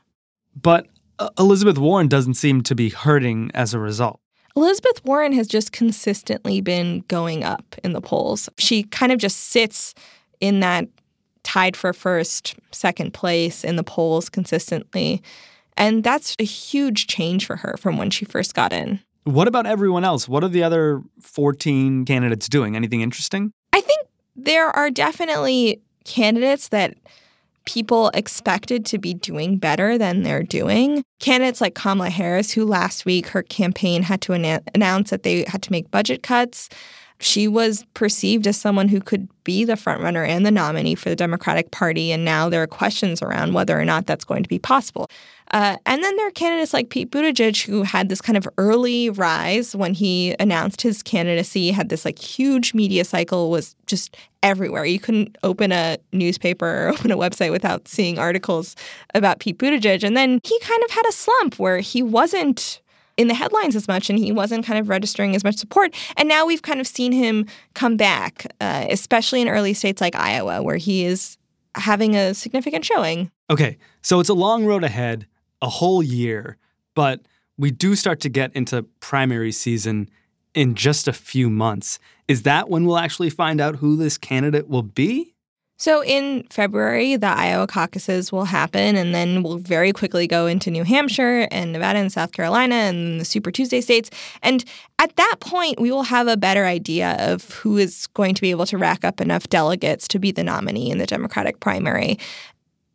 But 0.62 0.88
Uh, 1.20 1.30
Elizabeth 1.38 1.78
Warren 1.78 2.08
doesn't 2.08 2.36
seem 2.36 2.62
to 2.64 2.76
be 2.76 2.90
hurting 2.90 3.52
as 3.54 3.74
a 3.74 3.80
result. 3.80 4.20
Elizabeth 4.56 5.04
Warren 5.04 5.34
has 5.34 5.48
just 5.48 5.72
consistently 5.72 6.62
been 6.62 7.04
going 7.08 7.44
up 7.44 7.76
in 7.84 7.94
the 7.94 8.02
polls. 8.02 8.50
She 8.58 8.84
kind 8.84 9.12
of 9.12 9.18
just 9.18 9.38
sits 9.38 9.96
in 10.40 10.60
that 10.60 10.88
tied 11.44 11.76
for 11.76 11.92
first, 11.94 12.56
second 12.72 13.14
place 13.14 13.64
in 13.64 13.76
the 13.76 13.84
polls 13.84 14.30
consistently. 14.30 15.22
And 15.76 16.04
that's 16.04 16.36
a 16.40 16.44
huge 16.44 17.08
change 17.08 17.46
for 17.46 17.56
her 17.58 17.76
from 17.78 17.98
when 17.98 18.10
she 18.10 18.26
first 18.26 18.54
got 18.54 18.72
in. 18.72 19.00
What 19.24 19.48
about 19.48 19.66
everyone 19.66 20.04
else? 20.04 20.28
What 20.28 20.44
are 20.44 20.50
the 20.50 20.64
other 20.64 21.02
14 21.22 22.06
candidates 22.06 22.48
doing? 22.48 22.76
Anything 22.76 23.02
interesting? 23.02 23.52
I 23.72 23.82
think 23.82 24.08
there 24.36 24.70
are 24.70 24.92
definitely 24.92 25.82
candidates 26.04 26.70
that 26.70 26.96
people 27.66 28.10
expected 28.14 28.86
to 28.88 28.98
be 28.98 29.14
doing 29.14 29.58
better 29.58 29.98
than 29.98 30.24
they're 30.24 30.44
doing. 30.44 31.04
Candidates 31.20 31.62
like 31.62 31.76
Kamala 31.76 32.10
Harris, 32.10 32.52
who 32.52 32.66
last 32.66 33.06
week 33.06 33.28
her 33.28 33.44
campaign 33.44 34.04
had 34.04 34.22
to 34.22 34.34
announce 34.34 35.10
that 35.10 35.24
they 35.24 35.46
had 35.48 35.62
to 35.64 35.72
make 35.72 35.90
budget 35.92 36.24
cuts. 36.24 36.70
she 37.20 37.48
was 37.48 37.86
perceived 37.94 38.48
as 38.48 38.58
someone 38.58 38.90
who 38.90 39.00
could 39.00 39.28
be 39.44 39.64
the 39.64 39.74
frontrunner 39.74 40.28
and 40.28 40.46
the 40.46 40.52
nominee 40.52 40.96
for 40.96 41.10
the 41.10 41.16
Democratic 41.16 41.72
Party. 41.72 42.12
And 42.12 42.26
now 42.26 42.50
there 42.50 42.62
are 42.62 42.68
questions 42.68 43.22
around 43.22 43.54
whether 43.54 43.80
or 43.80 43.86
not 43.86 44.06
that's 44.06 44.26
going 44.26 44.44
to 44.44 44.50
be 44.50 44.60
possible. 44.60 45.10
Uh, 45.54 45.78
and 45.86 46.04
then 46.04 46.16
there 46.18 46.28
are 46.28 46.32
candidates 46.32 46.74
like 46.74 46.90
Pete 46.90 47.12
Buttigieg, 47.12 47.64
who 47.66 47.84
had 47.84 48.10
this 48.10 48.22
kind 48.22 48.36
of 48.36 48.48
early 48.58 49.12
rise 49.12 49.76
when 49.76 49.94
he 49.94 50.36
announced 50.40 50.82
his 50.82 51.04
candidacy, 51.04 51.70
had 51.70 51.90
this 51.90 52.06
like 52.06 52.18
huge 52.18 52.74
media 52.74 53.06
cycle, 53.06 53.52
was 53.52 53.76
just 53.86 54.18
everywhere. 54.42 54.84
You 54.84 55.00
couldn't 55.00 55.38
open 55.44 55.72
a 55.72 55.98
newspaper 56.12 56.66
or 56.66 56.90
open 56.94 57.12
a 57.12 57.18
website 57.18 57.52
without 57.52 57.88
seeing 57.88 58.18
articles 58.18 58.76
about 59.14 59.40
Pete 59.40 59.60
Buttigieg. 59.60 60.04
And 60.04 60.18
then 60.18 60.40
he 60.44 60.60
kind 60.62 60.84
of 60.84 60.90
had 60.90 61.06
a 61.08 61.12
slump 61.12 61.60
where 61.60 61.78
he 61.78 62.02
wasn't 62.02 62.82
in 63.16 63.28
the 63.28 63.36
headlines 63.36 63.76
as 63.76 63.88
much 63.88 64.10
and 64.10 64.18
he 64.18 64.32
wasn't 64.32 64.66
kind 64.66 64.80
of 64.80 64.90
registering 64.90 65.36
as 65.36 65.44
much 65.44 65.58
support. 65.58 65.94
And 66.18 66.28
now 66.28 66.48
we've 66.48 66.64
kind 66.64 66.80
of 66.80 66.88
seen 66.88 67.12
him 67.12 67.46
come 67.76 67.96
back, 67.96 68.48
uh, 68.60 68.88
especially 68.90 69.42
in 69.42 69.48
early 69.48 69.76
states 69.76 70.02
like 70.02 70.16
Iowa, 70.16 70.64
where 70.64 70.78
he 70.78 71.06
is 71.06 71.38
having 71.76 72.16
a 72.16 72.34
significant 72.34 72.86
showing. 72.86 73.32
Okay, 73.50 73.78
so 74.02 74.20
it's 74.20 74.30
a 74.30 74.34
long 74.34 74.66
road 74.66 74.84
ahead, 74.84 75.28
a 75.64 75.70
whole 75.70 76.04
year, 76.04 76.58
but 76.94 77.22
we 77.58 77.72
do 77.72 77.96
start 77.96 78.20
to 78.20 78.30
get 78.30 78.54
into 78.54 78.84
primary 79.00 79.52
season 79.52 80.10
in 80.54 80.76
just 80.76 81.08
a 81.08 81.14
few 81.14 81.50
months. 81.50 81.98
Is 82.28 82.44
that 82.44 82.70
when 82.70 82.86
we'll 82.86 82.98
actually 82.98 83.30
find 83.30 83.60
out 83.60 83.78
who 83.78 83.96
this 83.96 84.18
candidate 84.18 84.68
will 84.68 84.84
be? 84.84 85.34
So 85.78 86.04
in 86.04 86.44
February, 86.50 87.16
the 87.16 87.28
Iowa 87.28 87.68
caucuses 87.68 88.32
will 88.32 88.46
happen, 88.46 88.96
and 88.96 89.14
then 89.14 89.42
we'll 89.44 89.58
very 89.58 89.92
quickly 89.92 90.28
go 90.28 90.46
into 90.48 90.70
New 90.70 90.84
Hampshire 90.84 91.48
and 91.52 91.74
Nevada 91.74 92.00
and 92.00 92.12
South 92.12 92.32
Carolina 92.32 92.76
and 92.76 93.20
the 93.20 93.26
Super 93.26 93.52
Tuesday 93.52 93.82
states. 93.82 94.10
And 94.44 94.64
at 95.00 95.16
that 95.16 95.38
point, 95.40 95.82
we 95.82 95.92
will 95.92 96.04
have 96.04 96.28
a 96.28 96.38
better 96.38 96.66
idea 96.66 97.18
of 97.20 97.50
who 97.56 97.78
is 97.78 98.08
going 98.08 98.36
to 98.36 98.42
be 98.42 98.52
able 98.52 98.66
to 98.68 98.78
rack 98.78 99.04
up 99.04 99.20
enough 99.20 99.50
delegates 99.50 100.08
to 100.10 100.20
be 100.20 100.32
the 100.32 100.44
nominee 100.44 100.92
in 100.92 101.00
the 101.00 101.08
Democratic 101.08 101.60
primary. 101.60 102.20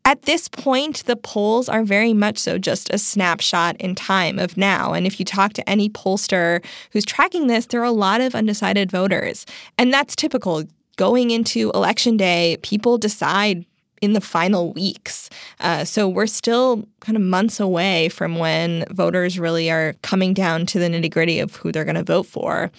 At 0.09 0.23
this 0.23 0.49
point, 0.49 1.05
the 1.05 1.17
polls 1.17 1.69
are 1.69 1.85
very 1.85 2.15
much 2.15 2.39
so 2.39 2.57
just 2.57 2.89
a 2.89 2.97
snapshot 2.97 3.77
in 3.77 3.95
time 3.95 4.39
of 4.39 4.57
now. 4.57 4.95
And 4.95 5.07
if 5.07 5.21
you 5.21 5.27
talk 5.27 5.53
to 5.53 5.69
any 5.69 5.91
pollster 5.91 6.65
who's 6.93 7.05
tracking 7.05 7.47
this, 7.47 7.67
there 7.67 7.83
are 7.83 7.85
a 7.85 7.91
lot 7.91 8.23
of 8.23 8.35
undecided 8.35 8.91
voters. 8.91 9.45
And 9.77 9.93
that's 9.93 10.17
typical 10.17 10.65
going 10.97 11.31
into 11.31 11.71
election 11.75 12.17
day, 12.17 12.57
people 12.63 12.97
decide 12.97 13.67
in 14.01 14.15
the 14.15 14.23
final 14.23 14.73
weeks. 14.73 15.29
Uh, 15.61 15.85
so 15.85 16.09
we're 16.09 16.27
still 16.27 16.89
kind 17.01 17.17
of 17.17 17.23
months 17.23 17.61
away 17.61 18.09
from 18.09 18.37
when 18.37 18.87
voters 18.91 19.39
really 19.39 19.71
are 19.71 19.93
coming 20.01 20.33
down 20.33 20.65
to 20.65 20.79
the 20.79 20.89
nitty 20.89 21.11
gritty 21.11 21.39
of 21.39 21.57
who 21.57 21.71
they're 21.71 21.85
going 21.85 21.97
to 21.97 22.03
vote 22.03 22.25
for. 22.25 22.71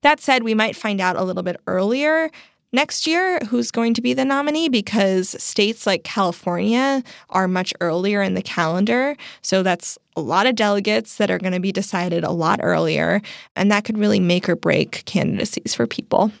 That 0.00 0.18
said, 0.18 0.44
we 0.44 0.54
might 0.54 0.76
find 0.76 0.98
out 0.98 1.16
a 1.16 1.24
little 1.24 1.42
bit 1.42 1.60
earlier 1.66 2.30
next 2.72 3.06
year 3.06 3.38
who's 3.48 3.70
going 3.70 3.94
to 3.94 4.00
be 4.00 4.14
the 4.14 4.24
nominee 4.24 4.68
because 4.68 5.30
states 5.42 5.86
like 5.86 6.04
California 6.04 7.02
are 7.30 7.48
much 7.48 7.72
earlier 7.80 8.22
in 8.22 8.34
the 8.34 8.42
calendar. 8.42 9.16
So 9.42 9.62
that's 9.62 9.98
a 10.16 10.20
lot 10.20 10.46
of 10.46 10.54
delegates 10.54 11.16
that 11.16 11.30
are 11.30 11.38
going 11.38 11.52
to 11.52 11.60
be 11.60 11.72
decided 11.72 12.24
a 12.24 12.30
lot 12.30 12.60
earlier. 12.62 13.22
And 13.56 13.70
that 13.70 13.84
could 13.84 13.98
really 13.98 14.20
make 14.20 14.48
or 14.48 14.56
break 14.56 15.04
candidacies 15.06 15.74
for 15.74 15.86
people. 15.86 16.32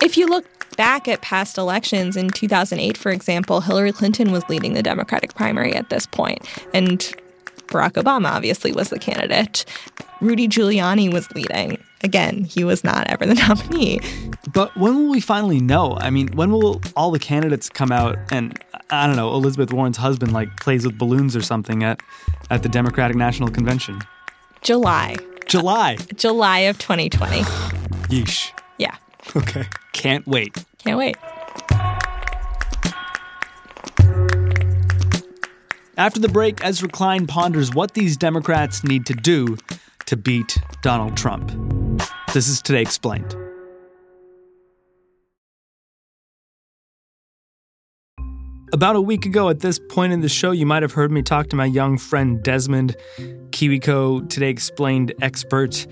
If 0.00 0.16
you 0.16 0.26
look 0.26 0.46
back 0.76 1.08
at 1.08 1.20
past 1.22 1.58
elections 1.58 2.16
in 2.16 2.30
2008, 2.30 2.96
for 2.96 3.10
example, 3.10 3.60
Hillary 3.60 3.92
Clinton 3.92 4.30
was 4.30 4.48
leading 4.48 4.74
the 4.74 4.82
Democratic 4.82 5.34
primary 5.34 5.74
at 5.74 5.90
this 5.90 6.06
point, 6.06 6.48
and 6.72 7.12
Barack 7.68 7.92
Obama 7.92 8.30
obviously 8.32 8.72
was 8.72 8.90
the 8.90 8.98
candidate. 8.98 9.64
Rudy 10.20 10.48
Giuliani 10.48 11.12
was 11.12 11.30
leading. 11.32 11.82
Again, 12.02 12.44
he 12.44 12.64
was 12.64 12.82
not 12.84 13.06
ever 13.08 13.26
the 13.26 13.34
nominee. 13.48 14.00
But 14.52 14.76
when 14.76 14.94
will 14.96 15.10
we 15.10 15.20
finally 15.20 15.60
know? 15.60 15.96
I 16.00 16.10
mean, 16.10 16.28
when 16.28 16.50
will 16.50 16.80
all 16.96 17.10
the 17.10 17.18
candidates 17.18 17.68
come 17.68 17.92
out 17.92 18.18
and 18.30 18.58
I 18.90 19.06
don't 19.06 19.16
know, 19.16 19.32
Elizabeth 19.34 19.72
Warren's 19.72 19.96
husband 19.96 20.32
like 20.32 20.56
plays 20.60 20.84
with 20.86 20.96
balloons 20.98 21.36
or 21.36 21.42
something 21.42 21.82
at 21.82 22.00
at 22.50 22.62
the 22.62 22.68
Democratic 22.68 23.16
National 23.16 23.50
Convention? 23.50 24.00
July. 24.62 25.16
July. 25.46 25.96
July 26.16 26.58
of 26.60 26.78
2020. 26.78 27.40
Yeesh. 28.08 28.52
Yeah. 28.78 28.96
Okay. 29.36 29.66
Can't 29.92 30.26
wait. 30.26 30.56
Can't 30.78 30.98
wait. 30.98 31.16
After 35.98 36.20
the 36.20 36.28
break, 36.28 36.64
Ezra 36.64 36.88
Klein 36.88 37.26
ponders 37.26 37.74
what 37.74 37.94
these 37.94 38.16
Democrats 38.16 38.84
need 38.84 39.04
to 39.06 39.14
do 39.14 39.56
to 40.06 40.16
beat 40.16 40.56
Donald 40.80 41.16
Trump. 41.16 41.50
This 42.32 42.46
is 42.46 42.62
Today 42.62 42.82
Explained. 42.82 43.34
About 48.72 48.94
a 48.94 49.00
week 49.00 49.26
ago, 49.26 49.48
at 49.48 49.58
this 49.58 49.80
point 49.88 50.12
in 50.12 50.20
the 50.20 50.28
show, 50.28 50.52
you 50.52 50.66
might 50.66 50.84
have 50.84 50.92
heard 50.92 51.10
me 51.10 51.20
talk 51.20 51.48
to 51.48 51.56
my 51.56 51.64
young 51.64 51.98
friend 51.98 52.40
Desmond, 52.44 52.94
KiwiCo 53.50 54.28
Today 54.28 54.50
Explained 54.50 55.12
expert 55.20 55.84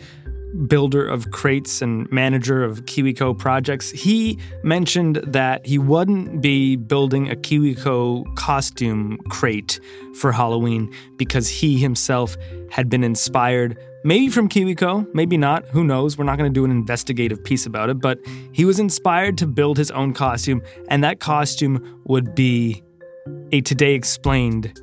builder 0.66 1.06
of 1.06 1.30
crates 1.30 1.82
and 1.82 2.10
manager 2.10 2.64
of 2.64 2.84
KiwiCo 2.84 3.36
projects, 3.38 3.90
he 3.90 4.38
mentioned 4.62 5.16
that 5.26 5.64
he 5.66 5.78
wouldn't 5.78 6.40
be 6.40 6.76
building 6.76 7.30
a 7.30 7.36
KiwiCo 7.36 8.34
costume 8.36 9.18
crate 9.28 9.80
for 10.14 10.32
Halloween 10.32 10.92
because 11.16 11.48
he 11.48 11.78
himself 11.78 12.36
had 12.70 12.88
been 12.88 13.04
inspired 13.04 13.78
maybe 14.04 14.28
from 14.28 14.48
KiwiCo, 14.48 15.12
maybe 15.14 15.36
not, 15.36 15.66
who 15.66 15.82
knows. 15.82 16.16
We're 16.16 16.24
not 16.24 16.38
going 16.38 16.48
to 16.48 16.54
do 16.54 16.64
an 16.64 16.70
investigative 16.70 17.42
piece 17.42 17.66
about 17.66 17.90
it, 17.90 18.00
but 18.00 18.20
he 18.52 18.64
was 18.64 18.78
inspired 18.78 19.36
to 19.38 19.46
build 19.48 19.76
his 19.76 19.90
own 19.90 20.14
costume, 20.14 20.62
and 20.88 21.02
that 21.02 21.18
costume 21.18 22.02
would 22.04 22.34
be 22.34 22.84
a 23.50 23.60
Today 23.60 23.94
Explained 23.94 24.80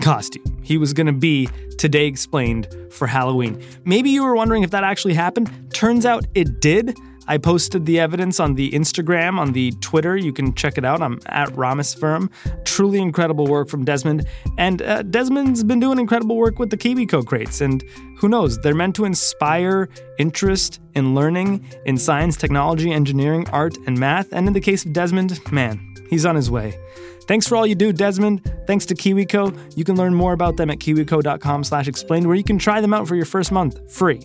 costume. 0.00 0.60
He 0.62 0.78
was 0.78 0.92
going 0.92 1.06
to 1.06 1.12
be 1.12 1.48
Today 1.78 2.06
Explained 2.06 2.68
for 2.90 3.06
Halloween. 3.06 3.62
Maybe 3.84 4.10
you 4.10 4.24
were 4.24 4.34
wondering 4.34 4.62
if 4.62 4.70
that 4.70 4.84
actually 4.84 5.14
happened. 5.14 5.50
Turns 5.72 6.06
out 6.06 6.26
it 6.34 6.60
did. 6.60 6.96
I 7.28 7.38
posted 7.38 7.86
the 7.86 7.98
evidence 7.98 8.38
on 8.38 8.54
the 8.54 8.70
Instagram, 8.70 9.38
on 9.38 9.52
the 9.52 9.72
Twitter. 9.80 10.16
You 10.16 10.32
can 10.32 10.54
check 10.54 10.78
it 10.78 10.84
out. 10.84 11.02
I'm 11.02 11.18
at 11.26 11.48
Rameswaram. 11.50 12.30
Truly 12.64 13.00
incredible 13.00 13.46
work 13.46 13.68
from 13.68 13.84
Desmond. 13.84 14.26
And 14.58 14.80
uh, 14.82 15.02
Desmond's 15.02 15.64
been 15.64 15.80
doing 15.80 15.98
incredible 15.98 16.36
work 16.36 16.58
with 16.58 16.70
the 16.70 16.76
KiwiCo 16.76 17.26
crates. 17.26 17.60
And 17.60 17.82
who 18.16 18.28
knows, 18.28 18.58
they're 18.60 18.74
meant 18.74 18.94
to 18.96 19.04
inspire 19.04 19.88
interest 20.18 20.80
in 20.94 21.14
learning 21.14 21.66
in 21.84 21.98
science, 21.98 22.36
technology, 22.36 22.92
engineering, 22.92 23.48
art, 23.50 23.76
and 23.86 23.98
math. 23.98 24.32
And 24.32 24.46
in 24.46 24.52
the 24.52 24.60
case 24.60 24.84
of 24.84 24.92
Desmond, 24.92 25.40
man, 25.50 25.95
he's 26.08 26.24
on 26.26 26.36
his 26.36 26.50
way. 26.50 26.78
Thanks 27.26 27.48
for 27.48 27.56
all 27.56 27.66
you 27.66 27.74
do, 27.74 27.92
Desmond. 27.92 28.42
Thanks 28.66 28.86
to 28.86 28.94
KiwiCo. 28.94 29.76
You 29.76 29.84
can 29.84 29.96
learn 29.96 30.14
more 30.14 30.32
about 30.32 30.56
them 30.56 30.70
at 30.70 30.78
kiwico.com 30.78 31.64
slash 31.64 31.88
explained, 31.88 32.26
where 32.26 32.36
you 32.36 32.44
can 32.44 32.58
try 32.58 32.80
them 32.80 32.94
out 32.94 33.08
for 33.08 33.16
your 33.16 33.24
first 33.24 33.50
month 33.50 33.92
free. 33.92 34.22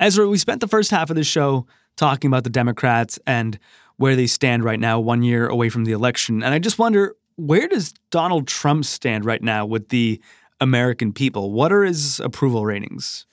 Ezra, 0.00 0.26
we 0.26 0.38
spent 0.38 0.60
the 0.60 0.68
first 0.68 0.90
half 0.90 1.10
of 1.10 1.16
the 1.16 1.22
show 1.22 1.66
talking 1.96 2.28
about 2.28 2.42
the 2.42 2.50
Democrats 2.50 3.18
and 3.26 3.58
where 3.96 4.16
they 4.16 4.26
stand 4.26 4.64
right 4.64 4.80
now, 4.80 4.98
one 4.98 5.22
year 5.22 5.46
away 5.46 5.68
from 5.68 5.84
the 5.84 5.92
election. 5.92 6.42
And 6.42 6.54
I 6.54 6.58
just 6.58 6.78
wonder, 6.78 7.14
where 7.36 7.68
does 7.68 7.92
Donald 8.10 8.48
Trump 8.48 8.86
stand 8.86 9.26
right 9.26 9.42
now 9.42 9.66
with 9.66 9.90
the 9.90 10.20
American 10.58 11.12
people? 11.12 11.52
What 11.52 11.70
are 11.70 11.84
his 11.84 12.18
approval 12.18 12.64
ratings? 12.64 13.26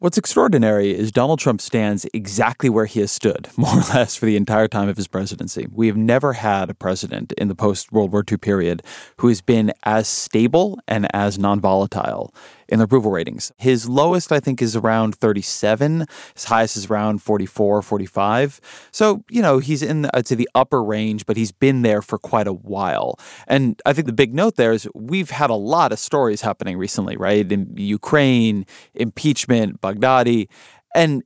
What's 0.00 0.16
extraordinary 0.16 0.96
is 0.96 1.12
Donald 1.12 1.40
Trump 1.40 1.60
stands 1.60 2.06
exactly 2.14 2.70
where 2.70 2.86
he 2.86 3.00
has 3.00 3.12
stood, 3.12 3.48
more 3.58 3.74
or 3.74 3.82
less, 3.92 4.16
for 4.16 4.24
the 4.24 4.34
entire 4.34 4.66
time 4.66 4.88
of 4.88 4.96
his 4.96 5.06
presidency. 5.06 5.66
We 5.70 5.88
have 5.88 5.96
never 5.98 6.32
had 6.32 6.70
a 6.70 6.74
president 6.74 7.32
in 7.32 7.48
the 7.48 7.54
post 7.54 7.92
World 7.92 8.10
War 8.10 8.24
II 8.26 8.38
period 8.38 8.82
who 9.18 9.28
has 9.28 9.42
been 9.42 9.74
as 9.82 10.08
stable 10.08 10.80
and 10.88 11.06
as 11.14 11.38
non 11.38 11.60
volatile 11.60 12.34
in 12.70 12.80
approval 12.80 13.10
ratings. 13.10 13.52
His 13.58 13.88
lowest, 13.88 14.32
I 14.32 14.40
think, 14.40 14.62
is 14.62 14.76
around 14.76 15.14
37. 15.14 16.06
His 16.34 16.44
highest 16.44 16.76
is 16.76 16.88
around 16.88 17.22
44, 17.22 17.82
45. 17.82 18.60
So, 18.92 19.24
you 19.28 19.42
know, 19.42 19.58
he's 19.58 19.82
in, 19.82 20.08
I'd 20.14 20.26
say, 20.26 20.36
the 20.36 20.48
upper 20.54 20.82
range, 20.82 21.26
but 21.26 21.36
he's 21.36 21.52
been 21.52 21.82
there 21.82 22.00
for 22.00 22.18
quite 22.18 22.46
a 22.46 22.52
while. 22.52 23.18
And 23.46 23.80
I 23.84 23.92
think 23.92 24.06
the 24.06 24.12
big 24.12 24.34
note 24.34 24.56
there 24.56 24.72
is 24.72 24.88
we've 24.94 25.30
had 25.30 25.50
a 25.50 25.54
lot 25.54 25.92
of 25.92 25.98
stories 25.98 26.42
happening 26.42 26.78
recently, 26.78 27.16
right? 27.16 27.50
In 27.50 27.74
Ukraine, 27.76 28.64
impeachment, 28.94 29.80
Baghdadi. 29.80 30.48
And 30.94 31.22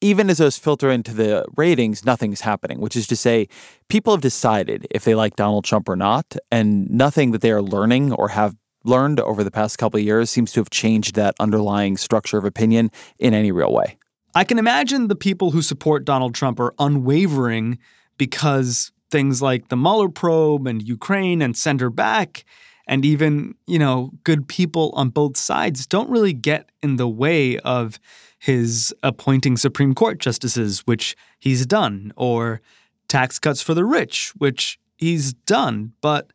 even 0.00 0.28
as 0.28 0.38
those 0.38 0.58
filter 0.58 0.90
into 0.90 1.12
the 1.12 1.44
ratings, 1.56 2.04
nothing's 2.04 2.42
happening, 2.42 2.80
which 2.80 2.96
is 2.96 3.06
to 3.08 3.16
say, 3.16 3.48
people 3.88 4.12
have 4.12 4.20
decided 4.20 4.86
if 4.90 5.04
they 5.04 5.14
like 5.14 5.36
Donald 5.36 5.64
Trump 5.64 5.88
or 5.88 5.96
not, 5.96 6.36
and 6.50 6.88
nothing 6.90 7.32
that 7.32 7.40
they 7.40 7.50
are 7.50 7.62
learning 7.62 8.12
or 8.12 8.28
have 8.28 8.54
learned 8.86 9.20
over 9.20 9.44
the 9.44 9.50
past 9.50 9.78
couple 9.78 9.98
of 9.98 10.04
years 10.04 10.30
seems 10.30 10.52
to 10.52 10.60
have 10.60 10.70
changed 10.70 11.14
that 11.14 11.34
underlying 11.40 11.96
structure 11.96 12.38
of 12.38 12.44
opinion 12.44 12.90
in 13.18 13.34
any 13.34 13.52
real 13.52 13.72
way. 13.72 13.98
I 14.34 14.44
can 14.44 14.58
imagine 14.58 15.08
the 15.08 15.16
people 15.16 15.50
who 15.50 15.62
support 15.62 16.04
Donald 16.04 16.34
Trump 16.34 16.60
are 16.60 16.74
unwavering 16.78 17.78
because 18.18 18.92
things 19.10 19.40
like 19.40 19.68
the 19.68 19.76
Mueller 19.76 20.08
probe 20.08 20.66
and 20.66 20.86
Ukraine 20.86 21.40
and 21.40 21.56
send 21.56 21.80
her 21.80 21.90
back. 21.90 22.44
And 22.86 23.04
even, 23.04 23.54
you 23.66 23.78
know, 23.78 24.12
good 24.24 24.46
people 24.46 24.92
on 24.94 25.08
both 25.08 25.36
sides 25.36 25.86
don't 25.86 26.10
really 26.10 26.32
get 26.32 26.70
in 26.82 26.96
the 26.96 27.08
way 27.08 27.58
of 27.58 27.98
his 28.38 28.94
appointing 29.02 29.56
Supreme 29.56 29.94
Court 29.94 30.18
justices, 30.18 30.80
which 30.80 31.16
he's 31.38 31.66
done, 31.66 32.12
or 32.16 32.60
tax 33.08 33.38
cuts 33.38 33.62
for 33.62 33.74
the 33.74 33.84
rich, 33.84 34.32
which 34.36 34.78
he's 34.96 35.32
done. 35.32 35.92
But 36.00 36.32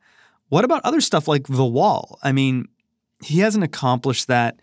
what 0.52 0.66
about 0.66 0.82
other 0.84 1.00
stuff 1.00 1.30
like 1.30 1.48
the 1.48 1.66
wall? 1.66 2.20
I 2.22 2.34
mean, 2.34 2.68
he 3.24 3.40
hasn't 3.40 3.64
accomplished 3.64 4.28
that 4.28 4.60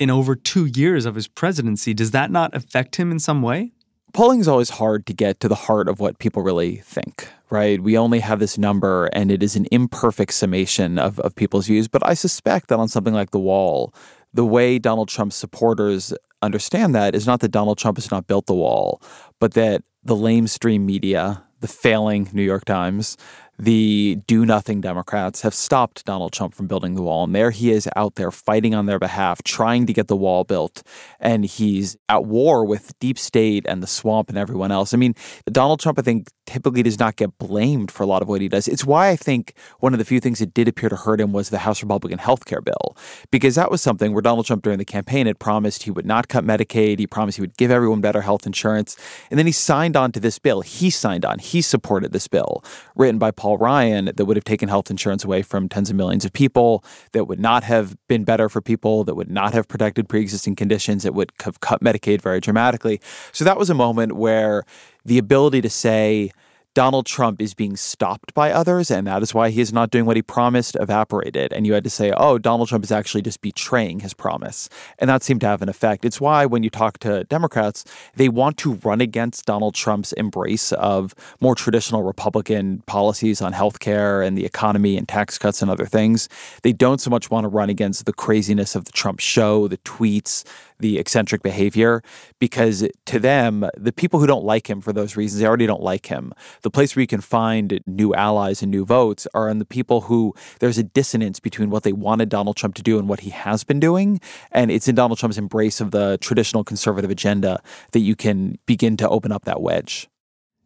in 0.00 0.10
over 0.10 0.34
two 0.34 0.66
years 0.66 1.06
of 1.06 1.14
his 1.14 1.28
presidency. 1.28 1.94
Does 1.94 2.10
that 2.10 2.32
not 2.32 2.52
affect 2.52 2.96
him 2.96 3.12
in 3.12 3.20
some 3.20 3.40
way? 3.40 3.70
Polling 4.12 4.40
is 4.40 4.48
always 4.48 4.70
hard 4.70 5.06
to 5.06 5.12
get 5.14 5.38
to 5.38 5.46
the 5.46 5.54
heart 5.54 5.88
of 5.88 6.00
what 6.00 6.18
people 6.18 6.42
really 6.42 6.78
think, 6.78 7.28
right? 7.48 7.80
We 7.80 7.96
only 7.96 8.18
have 8.18 8.40
this 8.40 8.58
number 8.58 9.06
and 9.12 9.30
it 9.30 9.40
is 9.40 9.54
an 9.54 9.68
imperfect 9.70 10.34
summation 10.34 10.98
of, 10.98 11.20
of 11.20 11.36
people's 11.36 11.68
views. 11.68 11.86
But 11.86 12.04
I 12.04 12.14
suspect 12.14 12.66
that 12.66 12.80
on 12.80 12.88
something 12.88 13.14
like 13.14 13.30
the 13.30 13.38
wall, 13.38 13.94
the 14.34 14.44
way 14.44 14.80
Donald 14.80 15.10
Trump's 15.10 15.36
supporters 15.36 16.12
understand 16.42 16.92
that 16.96 17.14
is 17.14 17.24
not 17.24 17.38
that 17.38 17.52
Donald 17.52 17.78
Trump 17.78 17.98
has 17.98 18.10
not 18.10 18.26
built 18.26 18.46
the 18.46 18.54
wall, 18.54 19.00
but 19.38 19.54
that 19.54 19.84
the 20.02 20.16
lamestream 20.16 20.80
media, 20.80 21.44
the 21.60 21.68
failing 21.68 22.28
New 22.32 22.42
York 22.42 22.64
Times, 22.64 23.16
the 23.60 24.18
do 24.26 24.46
nothing 24.46 24.80
Democrats 24.80 25.42
have 25.42 25.52
stopped 25.52 26.04
Donald 26.06 26.32
Trump 26.32 26.54
from 26.54 26.66
building 26.66 26.94
the 26.94 27.02
wall. 27.02 27.24
And 27.24 27.34
there 27.34 27.50
he 27.50 27.70
is 27.70 27.88
out 27.94 28.14
there 28.14 28.30
fighting 28.30 28.74
on 28.74 28.86
their 28.86 28.98
behalf, 28.98 29.42
trying 29.42 29.86
to 29.86 29.92
get 29.92 30.08
the 30.08 30.16
wall 30.16 30.44
built. 30.44 30.82
And 31.18 31.44
he's 31.44 31.96
at 32.08 32.24
war 32.24 32.64
with 32.64 32.98
deep 33.00 33.18
state 33.18 33.66
and 33.68 33.82
the 33.82 33.86
swamp 33.86 34.30
and 34.30 34.38
everyone 34.38 34.72
else. 34.72 34.94
I 34.94 34.96
mean, 34.96 35.14
Donald 35.46 35.80
Trump, 35.80 35.98
I 35.98 36.02
think, 36.02 36.28
typically 36.46 36.82
does 36.82 36.98
not 36.98 37.16
get 37.16 37.36
blamed 37.38 37.90
for 37.90 38.02
a 38.02 38.06
lot 38.06 38.22
of 38.22 38.28
what 38.28 38.40
he 38.40 38.48
does. 38.48 38.66
It's 38.66 38.84
why 38.84 39.10
I 39.10 39.16
think 39.16 39.54
one 39.78 39.92
of 39.92 39.98
the 39.98 40.04
few 40.04 40.20
things 40.20 40.38
that 40.40 40.54
did 40.54 40.66
appear 40.66 40.88
to 40.88 40.96
hurt 40.96 41.20
him 41.20 41.32
was 41.32 41.50
the 41.50 41.58
House 41.58 41.82
Republican 41.82 42.18
health 42.18 42.44
care 42.44 42.60
bill, 42.60 42.96
because 43.30 43.54
that 43.54 43.70
was 43.70 43.80
something 43.80 44.12
where 44.12 44.22
Donald 44.22 44.46
Trump 44.46 44.62
during 44.62 44.78
the 44.78 44.84
campaign 44.84 45.26
had 45.26 45.38
promised 45.38 45.84
he 45.84 45.90
would 45.90 46.06
not 46.06 46.28
cut 46.28 46.44
Medicaid. 46.44 46.98
He 46.98 47.06
promised 47.06 47.36
he 47.36 47.42
would 47.42 47.56
give 47.56 47.70
everyone 47.70 48.00
better 48.00 48.22
health 48.22 48.46
insurance. 48.46 48.96
And 49.30 49.38
then 49.38 49.46
he 49.46 49.52
signed 49.52 49.96
on 49.96 50.10
to 50.12 50.20
this 50.20 50.38
bill. 50.38 50.62
He 50.62 50.90
signed 50.90 51.24
on, 51.24 51.38
he 51.38 51.62
supported 51.62 52.12
this 52.12 52.26
bill 52.26 52.64
written 52.96 53.18
by 53.18 53.30
Paul 53.30 53.49
Paul 53.50 53.58
Ryan 53.58 54.04
that 54.04 54.26
would 54.26 54.36
have 54.36 54.44
taken 54.44 54.68
health 54.68 54.92
insurance 54.92 55.24
away 55.24 55.42
from 55.42 55.68
tens 55.68 55.90
of 55.90 55.96
millions 55.96 56.24
of 56.24 56.32
people, 56.32 56.84
that 57.10 57.24
would 57.24 57.40
not 57.40 57.64
have 57.64 57.96
been 58.06 58.22
better 58.22 58.48
for 58.48 58.60
people, 58.60 59.02
that 59.02 59.16
would 59.16 59.28
not 59.28 59.54
have 59.54 59.66
protected 59.66 60.08
pre 60.08 60.20
existing 60.20 60.54
conditions, 60.54 61.02
that 61.02 61.14
would 61.14 61.32
have 61.42 61.58
cut 61.58 61.82
Medicaid 61.82 62.20
very 62.22 62.38
dramatically. 62.38 63.00
So 63.32 63.44
that 63.44 63.58
was 63.58 63.68
a 63.68 63.74
moment 63.74 64.12
where 64.14 64.62
the 65.04 65.18
ability 65.18 65.62
to 65.62 65.68
say, 65.68 66.30
Donald 66.72 67.04
Trump 67.04 67.42
is 67.42 67.52
being 67.52 67.76
stopped 67.76 68.32
by 68.32 68.52
others, 68.52 68.92
and 68.92 69.08
that 69.08 69.22
is 69.22 69.34
why 69.34 69.50
he 69.50 69.60
is 69.60 69.72
not 69.72 69.90
doing 69.90 70.06
what 70.06 70.14
he 70.14 70.22
promised, 70.22 70.76
evaporated. 70.78 71.52
And 71.52 71.66
you 71.66 71.72
had 71.72 71.82
to 71.82 71.90
say, 71.90 72.12
oh, 72.16 72.38
Donald 72.38 72.68
Trump 72.68 72.84
is 72.84 72.92
actually 72.92 73.22
just 73.22 73.40
betraying 73.40 74.00
his 74.00 74.14
promise. 74.14 74.68
And 75.00 75.10
that 75.10 75.24
seemed 75.24 75.40
to 75.40 75.48
have 75.48 75.62
an 75.62 75.68
effect. 75.68 76.04
It's 76.04 76.20
why 76.20 76.46
when 76.46 76.62
you 76.62 76.70
talk 76.70 76.98
to 76.98 77.24
Democrats, 77.24 77.84
they 78.14 78.28
want 78.28 78.56
to 78.58 78.74
run 78.74 79.00
against 79.00 79.46
Donald 79.46 79.74
Trump's 79.74 80.12
embrace 80.12 80.70
of 80.74 81.12
more 81.40 81.56
traditional 81.56 82.04
Republican 82.04 82.84
policies 82.86 83.42
on 83.42 83.52
health 83.52 83.80
care 83.80 84.22
and 84.22 84.38
the 84.38 84.44
economy 84.44 84.96
and 84.96 85.08
tax 85.08 85.38
cuts 85.38 85.62
and 85.62 85.72
other 85.72 85.86
things. 85.86 86.28
They 86.62 86.72
don't 86.72 87.00
so 87.00 87.10
much 87.10 87.32
want 87.32 87.44
to 87.44 87.48
run 87.48 87.68
against 87.68 88.06
the 88.06 88.12
craziness 88.12 88.76
of 88.76 88.84
the 88.84 88.92
Trump 88.92 89.18
show, 89.18 89.66
the 89.66 89.78
tweets, 89.78 90.44
the 90.80 90.98
eccentric 90.98 91.42
behavior 91.42 92.02
because 92.38 92.86
to 93.06 93.18
them, 93.18 93.68
the 93.76 93.92
people 93.92 94.20
who 94.20 94.26
don't 94.26 94.44
like 94.44 94.68
him 94.68 94.80
for 94.80 94.92
those 94.92 95.16
reasons, 95.16 95.40
they 95.40 95.46
already 95.46 95.66
don't 95.66 95.82
like 95.82 96.06
him. 96.06 96.32
The 96.62 96.70
place 96.70 96.94
where 96.94 97.02
you 97.02 97.06
can 97.06 97.20
find 97.20 97.80
new 97.86 98.14
allies 98.14 98.62
and 98.62 98.70
new 98.70 98.84
votes 98.84 99.26
are 99.34 99.48
in 99.48 99.58
the 99.58 99.64
people 99.64 100.02
who 100.02 100.34
there's 100.58 100.78
a 100.78 100.82
dissonance 100.82 101.40
between 101.40 101.70
what 101.70 101.82
they 101.82 101.92
wanted 101.92 102.28
Donald 102.28 102.56
Trump 102.56 102.74
to 102.76 102.82
do 102.82 102.98
and 102.98 103.08
what 103.08 103.20
he 103.20 103.30
has 103.30 103.64
been 103.64 103.80
doing. 103.80 104.20
And 104.52 104.70
it's 104.70 104.88
in 104.88 104.94
Donald 104.94 105.18
Trump's 105.18 105.38
embrace 105.38 105.80
of 105.80 105.90
the 105.90 106.18
traditional 106.18 106.64
conservative 106.64 107.10
agenda 107.10 107.62
that 107.92 108.00
you 108.00 108.16
can 108.16 108.58
begin 108.66 108.96
to 108.98 109.08
open 109.08 109.32
up 109.32 109.44
that 109.44 109.60
wedge. 109.60 110.08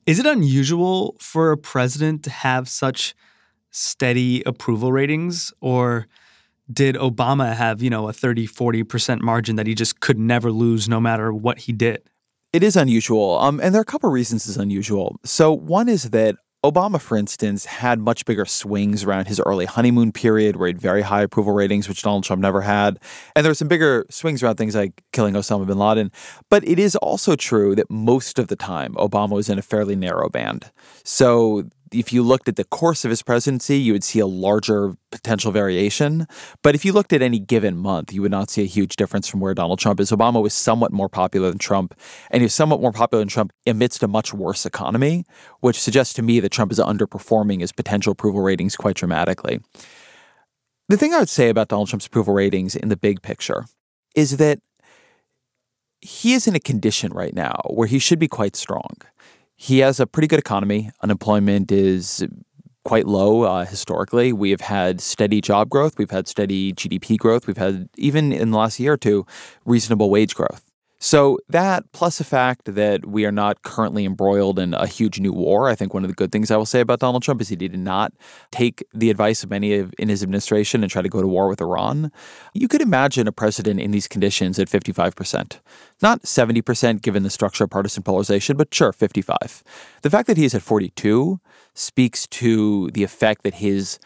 Is 0.06 0.18
it 0.18 0.26
unusual 0.26 1.16
for 1.18 1.50
a 1.50 1.56
president 1.56 2.23
to 2.25 2.30
have 2.30 2.68
such 2.68 3.14
steady 3.71 4.42
approval 4.44 4.92
ratings 4.92 5.52
or 5.61 6.06
did 6.73 6.97
Obama 6.97 7.54
have, 7.54 7.83
you 7.83 7.90
know, 7.90 8.09
a 8.09 8.12
30, 8.12 8.47
40% 8.47 9.21
margin 9.21 9.56
that 9.56 9.67
he 9.67 9.75
just 9.75 10.00
could 10.00 10.19
never 10.19 10.50
lose 10.50 10.88
no 10.88 11.00
matter 11.00 11.32
what 11.32 11.60
he 11.60 11.73
did? 11.73 12.02
It 12.52 12.62
is 12.62 12.76
unusual. 12.76 13.38
Um, 13.38 13.60
and 13.60 13.75
there 13.75 13.80
are 13.80 13.82
a 13.82 13.86
couple 13.86 14.10
reasons 14.10 14.49
it's 14.49 14.56
unusual. 14.56 15.19
So, 15.25 15.52
one 15.52 15.88
is 15.88 16.10
that 16.10 16.36
Obama, 16.65 16.99
for 16.99 17.19
instance, 17.19 17.67
had 17.67 18.00
much 18.00 18.25
bigger 18.25 18.47
swings 18.47 19.04
around 19.04 19.26
his 19.26 19.38
early 19.45 19.67
honeymoon 19.67 20.12
period 20.12 20.56
where 20.56 20.69
he 20.69 20.73
had 20.73 20.80
very 20.80 21.02
high 21.02 21.21
approval 21.21 21.52
ratings, 21.52 21.88
which 21.88 22.02
Donald 22.02 22.25
Trump 22.25 22.41
never 22.41 22.62
had. 22.62 22.99
And 23.36 23.45
there 23.45 23.50
were 23.50 23.54
some 23.54 23.69
bigger 23.69 24.06
swings 24.08 24.43
around 24.43 24.56
things 24.56 24.75
like 24.75 25.02
killing 25.12 25.34
Osama 25.34 25.67
bin 25.67 25.76
Laden. 25.76 26.10
But 26.49 26.67
it 26.67 26.78
is 26.78 26.97
also 26.97 27.36
true 27.36 27.75
that 27.75 27.91
most 27.91 28.38
of 28.38 28.49
the 28.49 28.56
time, 28.56 28.95
Obama 28.95 29.32
was 29.32 29.50
in 29.50 29.58
a 29.58 29.62
fairly 29.62 29.95
narrow 29.95 30.30
band. 30.30 30.71
So 31.04 31.65
if 31.95 32.13
you 32.13 32.23
looked 32.23 32.49
at 32.49 32.57
the 32.57 32.65
course 32.65 33.04
of 33.04 33.11
his 33.11 33.23
presidency, 33.23 33.78
you 33.78 33.93
would 33.93 34.04
see 34.04 34.19
a 34.19 34.26
larger 34.26 34.97
potential 35.11 35.52
variation. 35.52 36.26
But 36.63 36.75
if 36.75 36.85
you 36.85 36.93
looked 36.93 37.13
at 37.13 37.23
any 37.23 37.39
given 37.39 37.76
month, 37.76 38.13
you 38.13 38.21
would 38.23 38.30
not 38.30 38.50
see 38.50 38.63
a 38.63 38.67
huge 38.67 38.97
difference 38.97 39.28
from 39.28 39.41
where 39.41 39.54
Donald 39.54 39.78
Trump 39.78 40.00
is. 40.00 40.11
Obama 40.11 40.43
was 40.43 40.52
somewhat 40.52 40.93
more 40.93 41.09
popular 41.09 41.49
than 41.49 41.59
Trump, 41.59 41.95
and 42.30 42.41
he 42.41 42.45
was 42.45 42.54
somewhat 42.54 42.80
more 42.80 42.93
popular 42.93 43.21
than 43.23 43.28
Trump 43.28 43.52
amidst 43.67 44.02
a 44.02 44.09
much 44.09 44.35
worse 44.35 44.67
economy, 44.67 45.25
which 45.61 45.80
suggests 45.80 46.13
to 46.15 46.23
me 46.23 46.41
that 46.41 46.50
Trump 46.50 46.73
is 46.73 46.78
underperforming 46.78 47.61
his 47.61 47.73
potential 47.73 48.13
approval 48.13 48.43
ratings 48.43 48.76
quite 48.76 48.97
dramatically. 48.97 49.61
The 50.89 50.97
thing 50.97 51.15
I 51.15 51.19
would 51.19 51.30
say 51.30 51.49
about 51.49 51.69
Donald 51.69 51.89
Trump's 51.89 52.07
approval 52.07 52.35
ratings 52.35 52.76
in 52.76 52.89
the 52.89 52.97
big 52.97 53.23
picture 53.23 53.65
is 54.15 54.37
that 54.37 54.59
he 56.04 56.35
is 56.35 56.47
in 56.47 56.54
a 56.54 56.61
condition 56.61 57.13
right 57.13 57.35
now 57.35 57.63
where 57.71 57.89
he 57.89 57.99
should 57.99 58.19
be 58.19 58.28
quite 58.28 58.57
strong. 58.57 58.95
He 59.56 59.78
has 59.78 60.00
a 60.00 60.06
pretty 60.06 60.28
good 60.28 60.38
economy. 60.38 60.90
Unemployment 61.02 61.71
is 61.71 62.25
quite 62.84 63.06
low 63.06 63.43
uh, 63.43 63.64
historically. 63.64 64.32
We 64.32 64.50
have 64.50 64.60
had 64.60 65.00
steady 65.00 65.40
job 65.40 65.71
growth. 65.71 65.97
We've 65.99 66.10
had 66.10 66.28
steady 66.28 66.73
GDP 66.73 67.17
growth. 67.17 67.47
We've 67.47 67.56
had, 67.56 67.88
even 67.97 68.32
in 68.32 68.50
the 68.50 68.58
last 68.58 68.78
year 68.78 68.93
or 68.93 68.97
two, 68.97 69.26
reasonable 69.64 70.10
wage 70.10 70.34
growth. 70.34 70.62
So, 71.04 71.38
that 71.50 71.93
plus 71.93 72.17
the 72.17 72.25
fact 72.25 72.64
that 72.64 73.04
we 73.04 73.26
are 73.26 73.30
not 73.30 73.60
currently 73.60 74.06
embroiled 74.06 74.58
in 74.58 74.73
a 74.73 74.86
huge 74.86 75.21
new 75.21 75.34
war, 75.34 75.69
I 75.69 75.75
think 75.75 75.93
one 75.93 76.02
of 76.02 76.08
the 76.08 76.14
good 76.14 76.32
things 76.32 76.50
I 76.50 76.56
will 76.56 76.64
say 76.64 76.80
about 76.80 77.00
Donald 77.00 77.23
Trump 77.23 77.43
is 77.43 77.50
he 77.50 77.56
did 77.56 77.78
not 77.78 78.14
take 78.50 78.82
the 78.95 79.10
advice 79.10 79.45
of 79.45 79.50
many 79.50 79.75
of, 79.75 79.93
in 79.99 80.08
his 80.08 80.23
administration 80.23 80.82
and 80.82 80.90
try 80.90 81.02
to 81.02 81.10
go 81.10 81.21
to 81.21 81.28
war 81.28 81.47
with 81.47 81.60
Iran. 81.60 82.10
You 82.54 82.69
could 82.69 82.80
imagine 82.80 83.28
a 83.28 83.32
president 83.32 83.80
in 83.80 83.90
these 83.90 84.08
conditions 84.08 84.58
at 84.58 84.69
55%. 84.69 85.60
Not 86.00 86.23
70% 86.23 87.02
given 87.02 87.23
the 87.23 87.28
structure 87.28 87.64
of 87.64 87.71
partisan 87.71 88.02
polarization, 88.02 88.56
but 88.56 88.73
sure, 88.73 88.90
55. 88.90 89.62
The 90.00 90.08
fact 90.08 90.26
that 90.26 90.38
he 90.38 90.47
is 90.47 90.54
at 90.54 90.62
42 90.62 91.38
speaks 91.75 92.26
to 92.28 92.88
the 92.93 93.04
effect 93.04 93.43
that 93.43 93.56
his 93.56 93.99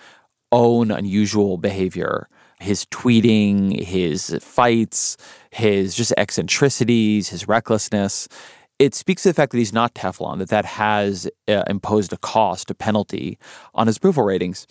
own 0.50 0.90
unusual 0.90 1.58
behavior 1.58 2.28
his 2.60 2.84
tweeting, 2.86 3.84
his 3.84 4.36
fights, 4.40 5.16
his 5.50 5.94
just 5.94 6.12
eccentricities, 6.16 7.28
his 7.28 7.48
recklessness. 7.48 8.28
It 8.78 8.94
speaks 8.94 9.24
to 9.24 9.30
the 9.30 9.34
fact 9.34 9.52
that 9.52 9.58
he's 9.58 9.72
not 9.72 9.94
Teflon, 9.94 10.38
that 10.38 10.50
that 10.50 10.64
has 10.64 11.28
uh, 11.48 11.64
imposed 11.68 12.12
a 12.12 12.16
cost, 12.18 12.70
a 12.70 12.74
penalty 12.74 13.38
on 13.74 13.86
his 13.86 13.96
approval 13.96 14.24
ratings. 14.24 14.66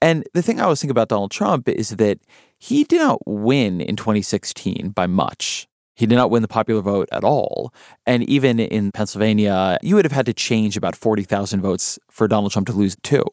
And 0.00 0.24
the 0.32 0.42
thing 0.42 0.60
I 0.60 0.64
always 0.64 0.80
think 0.80 0.92
about 0.92 1.08
Donald 1.08 1.32
Trump 1.32 1.68
is 1.68 1.90
that 1.90 2.20
he 2.58 2.84
did 2.84 3.00
not 3.00 3.20
win 3.26 3.80
in 3.80 3.96
2016 3.96 4.90
by 4.90 5.06
much. 5.06 5.66
He 5.96 6.06
did 6.06 6.14
not 6.14 6.30
win 6.30 6.42
the 6.42 6.48
popular 6.48 6.80
vote 6.80 7.08
at 7.10 7.24
all. 7.24 7.74
And 8.06 8.22
even 8.30 8.60
in 8.60 8.92
Pennsylvania, 8.92 9.78
you 9.82 9.96
would 9.96 10.04
have 10.04 10.12
had 10.12 10.26
to 10.26 10.32
change 10.32 10.76
about 10.76 10.94
40,000 10.94 11.60
votes 11.60 11.98
for 12.08 12.28
Donald 12.28 12.52
Trump 12.52 12.68
to 12.68 12.72
lose 12.72 12.96
too. 13.02 13.24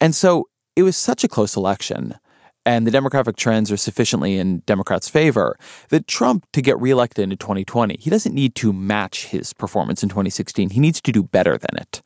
And 0.00 0.12
so 0.12 0.48
it 0.74 0.82
was 0.82 0.96
such 0.96 1.22
a 1.22 1.28
close 1.28 1.54
election 1.54 2.16
and 2.66 2.86
the 2.86 2.90
demographic 2.90 3.36
trends 3.36 3.70
are 3.70 3.76
sufficiently 3.76 4.38
in 4.38 4.60
Democrats' 4.60 5.08
favor 5.08 5.58
that 5.90 6.06
Trump, 6.06 6.46
to 6.52 6.62
get 6.62 6.80
reelected 6.80 7.30
in 7.30 7.36
2020, 7.36 7.96
he 8.00 8.10
doesn't 8.10 8.34
need 8.34 8.54
to 8.56 8.72
match 8.72 9.26
his 9.26 9.52
performance 9.52 10.02
in 10.02 10.08
2016. 10.08 10.70
He 10.70 10.80
needs 10.80 11.00
to 11.02 11.12
do 11.12 11.22
better 11.22 11.58
than 11.58 11.76
it. 11.76 12.02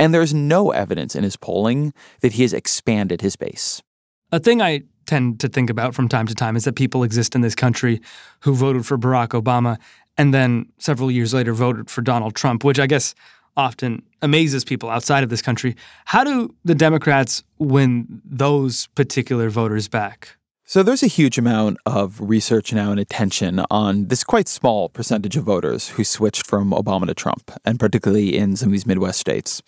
And 0.00 0.14
there's 0.14 0.32
no 0.32 0.70
evidence 0.70 1.16
in 1.16 1.24
his 1.24 1.36
polling 1.36 1.92
that 2.20 2.32
he 2.32 2.42
has 2.42 2.52
expanded 2.52 3.20
his 3.20 3.36
base. 3.36 3.82
A 4.30 4.38
thing 4.38 4.62
I 4.62 4.82
tend 5.06 5.40
to 5.40 5.48
think 5.48 5.70
about 5.70 5.94
from 5.94 6.08
time 6.08 6.26
to 6.26 6.34
time 6.34 6.54
is 6.54 6.64
that 6.64 6.76
people 6.76 7.02
exist 7.02 7.34
in 7.34 7.40
this 7.40 7.54
country 7.54 8.00
who 8.40 8.54
voted 8.54 8.86
for 8.86 8.98
Barack 8.98 9.28
Obama 9.28 9.78
and 10.18 10.34
then 10.34 10.66
several 10.78 11.10
years 11.10 11.32
later 11.32 11.54
voted 11.54 11.88
for 11.88 12.02
Donald 12.02 12.34
Trump, 12.34 12.64
which 12.64 12.78
I 12.78 12.86
guess 12.86 13.14
often 13.58 14.02
amazes 14.22 14.64
people 14.64 14.88
outside 14.88 15.22
of 15.22 15.28
this 15.28 15.42
country. 15.42 15.76
How 16.06 16.24
do 16.24 16.54
the 16.64 16.74
Democrats 16.74 17.42
win 17.58 18.22
those 18.24 18.86
particular 18.94 19.50
voters 19.50 19.88
back? 19.88 20.36
So 20.64 20.82
there's 20.82 21.02
a 21.02 21.06
huge 21.06 21.38
amount 21.38 21.78
of 21.86 22.20
research 22.20 22.72
now 22.72 22.90
and 22.90 23.00
attention 23.00 23.64
on 23.70 24.08
this 24.08 24.22
quite 24.22 24.48
small 24.48 24.88
percentage 24.88 25.36
of 25.36 25.44
voters 25.44 25.88
who 25.88 26.04
switched 26.04 26.46
from 26.46 26.72
Obama 26.72 27.06
to 27.06 27.14
Trump, 27.14 27.50
and 27.64 27.80
particularly 27.80 28.36
in 28.36 28.54
some 28.54 28.68
of 28.68 28.72
these 28.72 28.86
Midwest 28.86 29.18
states. 29.18 29.62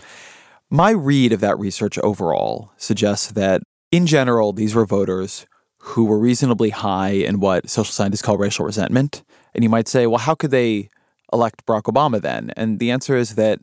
My 0.69 0.91
read 0.91 1.33
of 1.33 1.41
that 1.41 1.59
research 1.59 1.99
overall 1.99 2.71
suggests 2.77 3.33
that, 3.33 3.63
in 3.91 4.07
general, 4.07 4.53
these 4.53 4.75
were 4.75 4.87
voters 4.87 5.47
who 5.79 6.05
were 6.05 6.19
reasonably 6.19 6.69
high 6.69 7.13
in 7.13 7.41
what 7.41 7.71
social 7.71 7.93
scientists 7.93 8.23
call 8.23 8.37
racial 8.37 8.67
resentment. 8.67 9.23
And 9.55 9.65
you 9.65 9.71
might 9.71 9.89
say, 9.89 10.07
well, 10.07 10.19
how 10.19 10.35
could 10.35 10.51
they 10.51 10.91
elect 11.33 11.67
Barack 11.67 11.83
Obama 11.83 12.21
then? 12.21 12.53
And 12.57 12.79
the 12.79 12.91
answer 12.91 13.17
is 13.17 13.35
that 13.35 13.61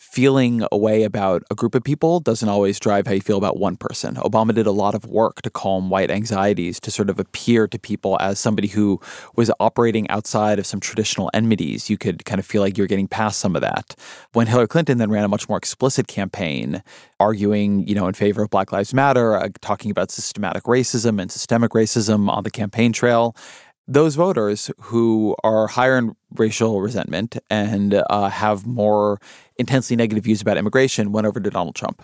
feeling 0.00 0.66
a 0.72 0.78
way 0.78 1.02
about 1.02 1.42
a 1.50 1.54
group 1.54 1.74
of 1.74 1.84
people 1.84 2.20
doesn't 2.20 2.48
always 2.48 2.80
drive 2.80 3.06
how 3.06 3.12
you 3.12 3.20
feel 3.20 3.36
about 3.36 3.58
one 3.58 3.76
person. 3.76 4.14
Obama 4.14 4.54
did 4.54 4.66
a 4.66 4.72
lot 4.72 4.94
of 4.94 5.04
work 5.04 5.42
to 5.42 5.50
calm 5.50 5.90
white 5.90 6.10
anxieties, 6.10 6.80
to 6.80 6.90
sort 6.90 7.10
of 7.10 7.20
appear 7.20 7.68
to 7.68 7.78
people 7.78 8.16
as 8.18 8.40
somebody 8.40 8.66
who 8.66 8.98
was 9.36 9.52
operating 9.60 10.08
outside 10.08 10.58
of 10.58 10.64
some 10.64 10.80
traditional 10.80 11.30
enmities. 11.34 11.90
You 11.90 11.98
could 11.98 12.24
kind 12.24 12.38
of 12.38 12.46
feel 12.46 12.62
like 12.62 12.78
you're 12.78 12.86
getting 12.86 13.08
past 13.08 13.40
some 13.40 13.54
of 13.54 13.60
that. 13.60 13.94
When 14.32 14.46
Hillary 14.46 14.68
Clinton 14.68 14.96
then 14.96 15.10
ran 15.10 15.22
a 15.22 15.28
much 15.28 15.50
more 15.50 15.58
explicit 15.58 16.08
campaign, 16.08 16.82
arguing, 17.20 17.86
you 17.86 17.94
know, 17.94 18.08
in 18.08 18.14
favor 18.14 18.42
of 18.42 18.48
Black 18.48 18.72
Lives 18.72 18.94
Matter, 18.94 19.36
uh, 19.36 19.50
talking 19.60 19.90
about 19.90 20.10
systematic 20.10 20.64
racism 20.64 21.20
and 21.20 21.30
systemic 21.30 21.72
racism 21.72 22.30
on 22.30 22.42
the 22.42 22.50
campaign 22.50 22.94
trail, 22.94 23.36
those 23.86 24.14
voters 24.14 24.70
who 24.82 25.34
are 25.42 25.66
higher 25.66 25.98
in 25.98 26.14
racial 26.34 26.80
resentment 26.80 27.36
and 27.50 27.94
uh, 27.94 28.28
have 28.28 28.66
more 28.66 29.20
intensely 29.56 29.96
negative 29.96 30.24
views 30.24 30.40
about 30.40 30.56
immigration 30.56 31.12
went 31.12 31.26
over 31.26 31.40
to 31.40 31.50
Donald 31.50 31.74
Trump. 31.74 32.02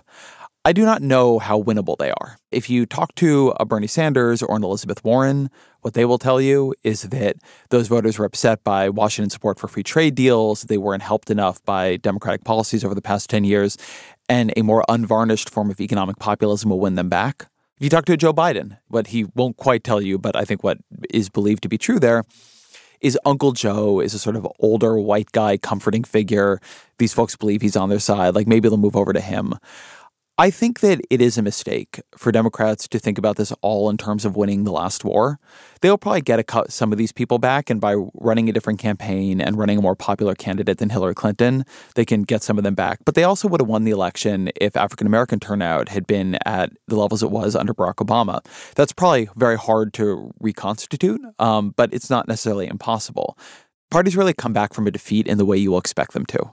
I 0.67 0.73
do 0.73 0.85
not 0.85 1.01
know 1.01 1.39
how 1.39 1.63
winnable 1.63 1.97
they 1.97 2.11
are. 2.11 2.39
If 2.51 2.69
you 2.69 2.87
talk 2.87 3.15
to 3.17 3.55
a 3.61 3.65
Bernie 3.65 3.87
Sanders 3.87 4.43
or 4.43 4.57
an 4.57 4.65
Elizabeth 4.65 5.05
Warren, 5.05 5.49
what 5.83 5.95
they 5.95 6.05
will 6.05 6.19
tell 6.19 6.41
you 6.41 6.75
is 6.83 7.03
that 7.03 7.37
those 7.71 7.87
voters 7.87 8.19
were 8.19 8.25
upset 8.25 8.65
by 8.65 8.89
Washington's 8.89 9.33
support 9.33 9.61
for 9.61 9.69
free 9.69 9.85
trade 9.85 10.17
deals. 10.17 10.63
They 10.63 10.77
weren't 10.77 11.05
helped 11.05 11.31
enough 11.31 11.65
by 11.65 11.99
Democratic 11.99 12.43
policies 12.43 12.85
over 12.85 12.97
the 12.97 13.01
past 13.01 13.31
10 13.31 13.45
years, 13.45 13.79
and 14.29 14.53
a 14.57 14.63
more 14.63 14.85
unvarnished 14.89 15.51
form 15.51 15.71
of 15.71 15.81
economic 15.81 16.19
populism 16.19 16.71
will 16.71 16.81
win 16.81 16.97
them 16.97 17.09
back. 17.09 17.47
If 17.77 17.85
you 17.85 17.91
talk 17.91 18.07
to 18.07 18.17
Joe 18.17 18.33
Biden, 18.33 18.79
what 18.89 19.09
he 19.09 19.27
won't 19.35 19.59
quite 19.59 19.85
tell 19.85 20.01
you, 20.01 20.17
but 20.17 20.35
I 20.35 20.47
think 20.47 20.65
what 20.65 20.79
is 21.13 21.29
believed 21.29 21.63
to 21.65 21.69
be 21.69 21.77
true 21.77 22.01
there 22.01 22.25
is 23.03 23.19
Uncle 23.27 23.53
Joe 23.53 24.01
is 24.01 24.15
a 24.15 24.19
sort 24.19 24.35
of 24.35 24.49
older 24.61 24.99
white 24.99 25.31
guy 25.33 25.59
comforting 25.59 26.03
figure. 26.03 26.59
These 26.97 27.13
folks 27.13 27.37
believe 27.37 27.61
he's 27.61 27.77
on 27.77 27.91
their 27.91 27.99
side. 27.99 28.35
Like 28.35 28.47
maybe 28.47 28.71
they'll 28.71 28.79
move 28.79 28.97
over 28.97 29.13
to 29.13 29.21
him. 29.21 29.53
I 30.39 30.51
think 30.51 30.81
that 30.81 31.01
it 31.09 31.23
is 31.23 31.39
a 31.39 31.43
mistake 31.43 32.03
for 32.15 32.31
Democrats 32.31 32.87
to 32.89 32.99
think 32.99 33.17
about 33.17 33.37
this 33.37 33.53
all 33.63 33.89
in 33.89 33.97
terms 33.97 34.27
of 34.27 34.37
winning 34.37 34.65
the 34.65 34.71
last 34.71 35.03
war. 35.03 35.39
They'll 35.81 35.97
probably 35.97 36.21
get 36.21 36.39
a, 36.39 36.65
some 36.71 36.93
of 36.93 36.99
these 36.99 37.11
people 37.11 37.39
back, 37.39 37.71
and 37.71 37.81
by 37.81 37.95
running 38.13 38.47
a 38.51 38.53
different 38.53 38.79
campaign 38.79 39.41
and 39.41 39.57
running 39.57 39.79
a 39.79 39.81
more 39.81 39.97
popular 39.97 40.35
candidate 40.35 40.77
than 40.77 40.91
Hillary 40.91 41.15
Clinton, 41.15 41.65
they 41.95 42.05
can 42.05 42.23
get 42.23 42.43
some 42.43 42.59
of 42.59 42.65
them 42.65 42.75
back. 42.75 42.99
But 43.07 43.15
they 43.15 43.25
also 43.25 43.49
would 43.49 43.63
have 43.63 43.69
won 43.69 43.85
the 43.85 43.93
election 43.93 44.51
if 44.57 44.77
African 44.77 45.07
American 45.07 45.41
turnout 45.41 45.89
had 45.89 46.07
been 46.07 46.37
at 46.45 46.71
the 46.87 46.97
levels 46.97 47.23
it 47.23 47.31
was 47.31 47.57
under 47.57 47.73
Barack 47.73 47.95
Obama. 47.95 48.45
That's 48.75 48.93
probably 48.93 49.31
very 49.37 49.57
hard 49.57 49.95
to 49.95 50.35
reconstitute, 50.41 51.23
um, 51.39 51.73
but 51.79 51.95
it's 51.95 52.11
not 52.11 52.29
necessarily 52.29 52.67
impossible. 52.67 53.39
Parties 53.91 54.17
really 54.17 54.35
come 54.35 54.53
back 54.53 54.75
from 54.75 54.87
a 54.87 54.91
defeat 54.91 55.27
in 55.27 55.39
the 55.39 55.47
way 55.47 55.57
you 55.57 55.71
will 55.71 55.79
expect 55.79 56.13
them 56.13 56.27
to. 56.27 56.53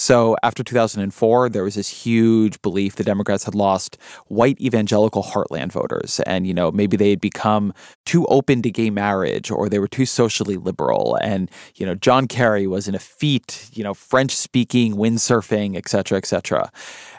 So 0.00 0.36
after 0.44 0.62
2004, 0.62 1.48
there 1.48 1.64
was 1.64 1.74
this 1.74 1.88
huge 1.88 2.62
belief 2.62 2.94
the 2.94 3.02
Democrats 3.02 3.42
had 3.42 3.56
lost 3.56 3.98
white 4.28 4.60
evangelical 4.60 5.24
heartland 5.24 5.72
voters. 5.72 6.20
And, 6.20 6.46
you 6.46 6.54
know, 6.54 6.70
maybe 6.70 6.96
they 6.96 7.10
had 7.10 7.20
become 7.20 7.74
too 8.06 8.24
open 8.26 8.62
to 8.62 8.70
gay 8.70 8.90
marriage 8.90 9.50
or 9.50 9.68
they 9.68 9.80
were 9.80 9.88
too 9.88 10.06
socially 10.06 10.56
liberal. 10.56 11.18
And, 11.20 11.50
you 11.74 11.84
know, 11.84 11.96
John 11.96 12.28
Kerry 12.28 12.68
was 12.68 12.86
an 12.86 12.94
effete, 12.94 13.68
you 13.72 13.82
know, 13.82 13.92
French 13.92 14.36
speaking, 14.36 14.94
windsurfing, 14.94 15.76
et 15.76 15.88
cetera, 15.88 16.16
et 16.16 16.26
cetera. 16.26 16.70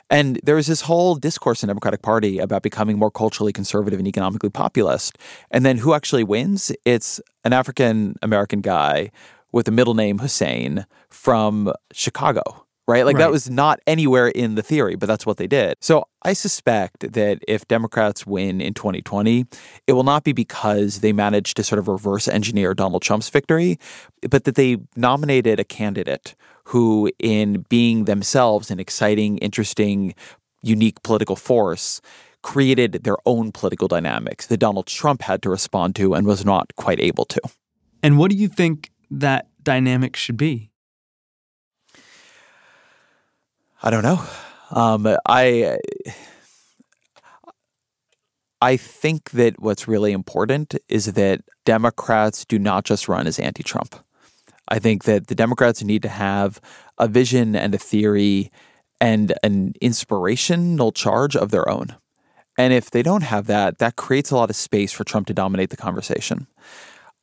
And 0.09 0.39
there 0.43 0.55
was 0.55 0.67
this 0.67 0.79
whole 0.79 1.15
discourse 1.15 1.61
in 1.61 1.67
the 1.67 1.71
Democratic 1.71 2.01
Party 2.01 2.39
about 2.39 2.63
becoming 2.63 2.97
more 2.97 3.11
culturally 3.11 3.51
conservative 3.51 3.99
and 3.99 4.07
economically 4.07 4.51
populist. 4.51 5.17
And 5.51 5.65
then 5.65 5.79
who 5.79 5.93
actually 5.93 6.23
wins? 6.23 6.71
It's 6.85 7.19
an 7.43 7.51
African 7.51 8.15
American 8.21 8.61
guy 8.61 9.11
with 9.51 9.65
the 9.65 9.73
middle 9.73 9.95
name 9.95 10.19
Hussein 10.19 10.85
from 11.09 11.73
Chicago 11.91 12.67
right? 12.89 13.05
Like 13.05 13.17
right. 13.17 13.25
that 13.25 13.31
was 13.31 13.49
not 13.49 13.79
anywhere 13.85 14.29
in 14.29 14.55
the 14.55 14.63
theory, 14.63 14.95
but 14.95 15.05
that's 15.05 15.25
what 15.25 15.37
they 15.37 15.45
did. 15.45 15.75
So 15.79 16.05
I 16.23 16.33
suspect 16.33 17.13
that 17.13 17.39
if 17.47 17.67
Democrats 17.67 18.25
win 18.25 18.59
in 18.59 18.73
2020, 18.73 19.45
it 19.85 19.93
will 19.93 20.03
not 20.03 20.23
be 20.23 20.33
because 20.33 21.01
they 21.01 21.13
managed 21.13 21.55
to 21.57 21.63
sort 21.63 21.77
of 21.77 21.87
reverse 21.87 22.27
engineer 22.27 22.73
Donald 22.73 23.03
Trump's 23.03 23.29
victory, 23.29 23.77
but 24.27 24.43
that 24.45 24.55
they 24.55 24.77
nominated 24.95 25.59
a 25.59 25.63
candidate 25.63 26.33
who, 26.65 27.11
in 27.19 27.63
being 27.69 28.05
themselves 28.05 28.71
an 28.71 28.79
exciting, 28.79 29.37
interesting, 29.37 30.15
unique 30.63 31.01
political 31.03 31.35
force, 31.35 32.01
created 32.41 33.03
their 33.03 33.17
own 33.25 33.51
political 33.51 33.87
dynamics 33.87 34.47
that 34.47 34.57
Donald 34.57 34.87
Trump 34.87 35.21
had 35.21 35.43
to 35.43 35.49
respond 35.49 35.95
to 35.95 36.15
and 36.15 36.25
was 36.25 36.43
not 36.43 36.75
quite 36.75 36.99
able 36.99 37.25
to. 37.25 37.41
And 38.01 38.17
what 38.17 38.31
do 38.31 38.37
you 38.37 38.47
think 38.47 38.91
that 39.11 39.47
dynamic 39.63 40.15
should 40.15 40.37
be? 40.37 40.68
I 43.81 43.89
don't 43.89 44.03
know. 44.03 44.21
Um, 44.71 45.17
I 45.25 45.77
I 48.61 48.75
think 48.75 49.31
that 49.31 49.59
what's 49.59 49.87
really 49.87 50.11
important 50.11 50.75
is 50.89 51.13
that 51.13 51.41
Democrats 51.65 52.43
do 52.43 52.59
not 52.59 52.83
just 52.83 53.07
run 53.07 53.25
as 53.25 53.39
anti-Trump. 53.39 53.95
I 54.67 54.79
think 54.79 55.05
that 55.05 55.27
the 55.27 55.35
Democrats 55.35 55.81
need 55.81 56.01
to 56.03 56.09
have 56.09 56.59
a 56.97 57.07
vision 57.07 57.55
and 57.55 57.73
a 57.73 57.77
theory 57.77 58.51
and 58.99 59.33
an 59.43 59.73
inspirational 59.79 60.91
charge 60.91 61.37
of 61.37 61.51
their 61.51 61.67
own. 61.69 61.95
And 62.57 62.73
if 62.73 62.91
they 62.91 63.01
don't 63.01 63.23
have 63.23 63.47
that, 63.47 63.77
that 63.77 63.95
creates 63.95 64.31
a 64.31 64.35
lot 64.35 64.49
of 64.49 64.57
space 64.57 64.91
for 64.91 65.05
Trump 65.05 65.27
to 65.27 65.33
dominate 65.33 65.69
the 65.69 65.77
conversation. 65.77 66.47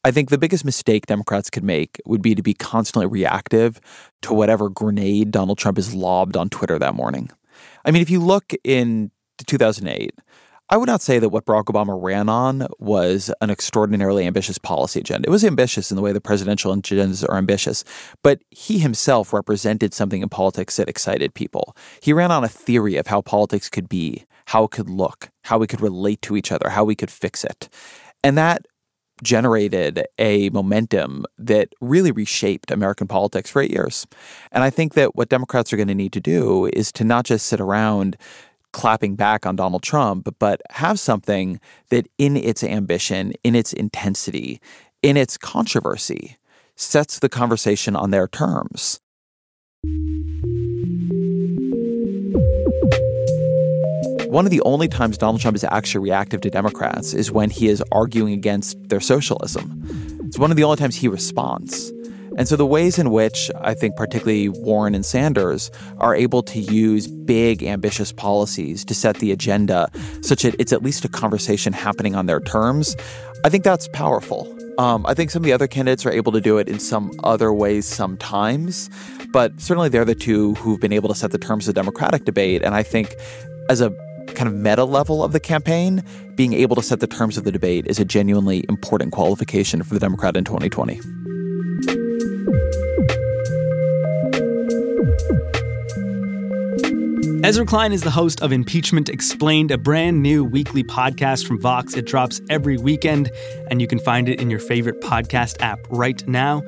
I 0.06 0.12
think 0.12 0.30
the 0.30 0.38
biggest 0.38 0.64
mistake 0.64 1.06
Democrats 1.06 1.50
could 1.50 1.64
make 1.64 2.00
would 2.06 2.22
be 2.22 2.36
to 2.36 2.42
be 2.42 2.54
constantly 2.54 3.08
reactive 3.08 3.80
to 4.22 4.32
whatever 4.32 4.68
grenade 4.68 5.32
Donald 5.32 5.58
Trump 5.58 5.78
has 5.78 5.96
lobbed 5.96 6.36
on 6.36 6.48
Twitter 6.48 6.78
that 6.78 6.94
morning. 6.94 7.28
I 7.84 7.90
mean, 7.90 8.02
if 8.02 8.08
you 8.08 8.20
look 8.20 8.52
in 8.62 9.10
2008, 9.48 10.12
I 10.70 10.76
would 10.76 10.86
not 10.86 11.02
say 11.02 11.18
that 11.18 11.30
what 11.30 11.44
Barack 11.44 11.64
Obama 11.64 12.00
ran 12.00 12.28
on 12.28 12.68
was 12.78 13.32
an 13.40 13.50
extraordinarily 13.50 14.28
ambitious 14.28 14.58
policy 14.58 15.00
agenda. 15.00 15.28
It 15.28 15.32
was 15.32 15.44
ambitious 15.44 15.90
in 15.90 15.96
the 15.96 16.02
way 16.02 16.12
the 16.12 16.20
presidential 16.20 16.72
agendas 16.72 17.28
are 17.28 17.36
ambitious, 17.36 17.82
but 18.22 18.42
he 18.50 18.78
himself 18.78 19.32
represented 19.32 19.92
something 19.92 20.22
in 20.22 20.28
politics 20.28 20.76
that 20.76 20.88
excited 20.88 21.34
people. 21.34 21.76
He 22.00 22.12
ran 22.12 22.30
on 22.30 22.44
a 22.44 22.48
theory 22.48 22.94
of 22.94 23.08
how 23.08 23.22
politics 23.22 23.68
could 23.68 23.88
be, 23.88 24.24
how 24.46 24.64
it 24.64 24.70
could 24.70 24.88
look, 24.88 25.30
how 25.42 25.58
we 25.58 25.66
could 25.66 25.80
relate 25.80 26.22
to 26.22 26.36
each 26.36 26.52
other, 26.52 26.68
how 26.68 26.84
we 26.84 26.94
could 26.94 27.10
fix 27.10 27.42
it. 27.42 27.68
And 28.22 28.38
that 28.38 28.66
generated 29.22 30.04
a 30.18 30.50
momentum 30.50 31.24
that 31.38 31.72
really 31.80 32.12
reshaped 32.12 32.70
American 32.70 33.06
politics 33.06 33.50
for 33.50 33.62
eight 33.62 33.70
years. 33.70 34.06
And 34.52 34.62
I 34.62 34.70
think 34.70 34.94
that 34.94 35.16
what 35.16 35.28
Democrats 35.28 35.72
are 35.72 35.76
going 35.76 35.88
to 35.88 35.94
need 35.94 36.12
to 36.12 36.20
do 36.20 36.66
is 36.72 36.92
to 36.92 37.04
not 37.04 37.24
just 37.24 37.46
sit 37.46 37.60
around 37.60 38.16
clapping 38.72 39.16
back 39.16 39.46
on 39.46 39.56
Donald 39.56 39.82
Trump, 39.82 40.28
but 40.38 40.60
have 40.70 41.00
something 41.00 41.58
that, 41.88 42.06
in 42.18 42.36
its 42.36 42.62
ambition, 42.62 43.32
in 43.42 43.54
its 43.54 43.72
intensity, 43.72 44.60
in 45.02 45.16
its 45.16 45.38
controversy, 45.38 46.36
sets 46.74 47.18
the 47.18 47.28
conversation 47.28 47.96
on 47.96 48.10
their 48.10 48.28
terms. 48.28 49.00
One 54.28 54.44
of 54.44 54.50
the 54.50 54.60
only 54.62 54.88
times 54.88 55.16
Donald 55.16 55.40
Trump 55.40 55.56
is 55.56 55.64
actually 55.64 56.02
reactive 56.04 56.40
to 56.42 56.50
Democrats 56.50 57.14
is 57.14 57.30
when 57.30 57.48
he 57.48 57.68
is 57.68 57.82
arguing 57.92 58.32
against 58.32 58.88
their 58.88 59.00
socialism. 59.00 59.82
It's 60.24 60.38
one 60.38 60.50
of 60.50 60.56
the 60.56 60.64
only 60.64 60.76
times 60.76 60.96
he 60.96 61.06
responds. 61.06 61.92
And 62.36 62.46
so 62.46 62.56
the 62.56 62.66
ways 62.66 62.98
in 62.98 63.10
which 63.10 63.50
I 63.60 63.72
think 63.72 63.96
particularly 63.96 64.48
Warren 64.48 64.94
and 64.94 65.06
Sanders 65.06 65.70
are 65.98 66.14
able 66.14 66.42
to 66.42 66.58
use 66.58 67.06
big 67.06 67.62
ambitious 67.62 68.12
policies 68.12 68.84
to 68.86 68.94
set 68.94 69.16
the 69.18 69.32
agenda 69.32 69.88
such 70.20 70.42
that 70.42 70.54
it's 70.58 70.72
at 70.72 70.82
least 70.82 71.04
a 71.04 71.08
conversation 71.08 71.72
happening 71.72 72.14
on 72.14 72.26
their 72.26 72.40
terms, 72.40 72.96
I 73.44 73.48
think 73.48 73.64
that's 73.64 73.88
powerful. 73.88 74.52
Um, 74.78 75.06
I 75.06 75.14
think 75.14 75.30
some 75.30 75.40
of 75.40 75.44
the 75.44 75.52
other 75.52 75.66
candidates 75.66 76.04
are 76.04 76.10
able 76.10 76.32
to 76.32 76.40
do 76.40 76.58
it 76.58 76.68
in 76.68 76.78
some 76.78 77.10
other 77.24 77.52
ways 77.52 77.86
sometimes, 77.86 78.90
but 79.32 79.58
certainly 79.58 79.88
they're 79.88 80.04
the 80.04 80.14
two 80.14 80.54
who've 80.56 80.80
been 80.80 80.92
able 80.92 81.08
to 81.08 81.14
set 81.14 81.30
the 81.30 81.38
terms 81.38 81.66
of 81.66 81.74
the 81.74 81.80
Democratic 81.80 82.24
debate. 82.24 82.62
And 82.62 82.74
I 82.74 82.82
think 82.82 83.14
as 83.70 83.80
a 83.80 83.90
kind 84.36 84.46
of 84.46 84.54
meta 84.54 84.84
level 84.84 85.24
of 85.24 85.32
the 85.32 85.40
campaign, 85.40 86.04
being 86.36 86.52
able 86.52 86.76
to 86.76 86.82
set 86.82 87.00
the 87.00 87.06
terms 87.08 87.36
of 87.36 87.42
the 87.44 87.50
debate 87.50 87.86
is 87.86 87.98
a 87.98 88.04
genuinely 88.04 88.64
important 88.68 89.12
qualification 89.12 89.82
for 89.82 89.94
the 89.94 90.00
Democrat 90.00 90.36
in 90.36 90.44
2020. 90.44 91.00
Ezra 97.42 97.64
Klein 97.64 97.92
is 97.92 98.02
the 98.02 98.10
host 98.10 98.42
of 98.42 98.50
Impeachment 98.50 99.08
Explained, 99.08 99.70
a 99.70 99.78
brand 99.78 100.20
new 100.20 100.44
weekly 100.44 100.82
podcast 100.82 101.46
from 101.46 101.60
Vox. 101.60 101.94
It 101.94 102.04
drops 102.04 102.40
every 102.50 102.76
weekend, 102.76 103.30
and 103.70 103.80
you 103.80 103.86
can 103.86 104.00
find 104.00 104.28
it 104.28 104.40
in 104.40 104.50
your 104.50 104.58
favorite 104.58 105.00
podcast 105.00 105.60
app 105.60 105.78
right 105.88 106.26
now. 106.26 106.62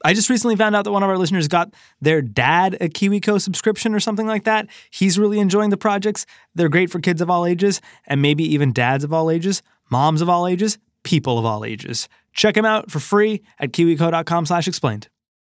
I 0.05 0.13
just 0.13 0.29
recently 0.29 0.55
found 0.55 0.77
out 0.77 0.85
that 0.85 0.93
one 0.93 1.03
of 1.03 1.09
our 1.09 1.17
listeners 1.17 1.49
got 1.49 1.73
their 2.03 2.21
dad 2.21 2.77
a 2.83 2.91
KiwiCo 2.91 3.41
subscription 3.41 3.95
or 3.95 3.99
something 3.99 4.27
like 4.27 4.45
that. 4.45 4.67
He's 4.91 5.19
really 5.19 5.41
enjoying 5.41 5.71
the 5.71 5.79
projects. 5.79 6.27
They're 6.55 6.69
great 6.69 6.91
for 6.91 7.01
kids 7.01 7.23
of 7.23 7.31
all 7.31 7.47
ages 7.47 7.81
and 8.07 8.21
maybe 8.21 8.45
even 8.45 8.75
dads 8.75 9.05
of 9.05 9.15
all 9.15 9.31
ages, 9.31 9.63
moms 9.91 10.21
of 10.21 10.29
all 10.29 10.47
ages, 10.47 10.77
people 11.03 11.39
of 11.39 11.47
all 11.47 11.65
ages. 11.65 12.11
Check 12.35 12.57
them 12.57 12.67
out 12.67 12.91
for 12.91 13.01
free 13.01 13.41
at 13.59 13.73
kiwico.com 13.73 14.45
slash 14.45 14.69
explained. 14.69 15.09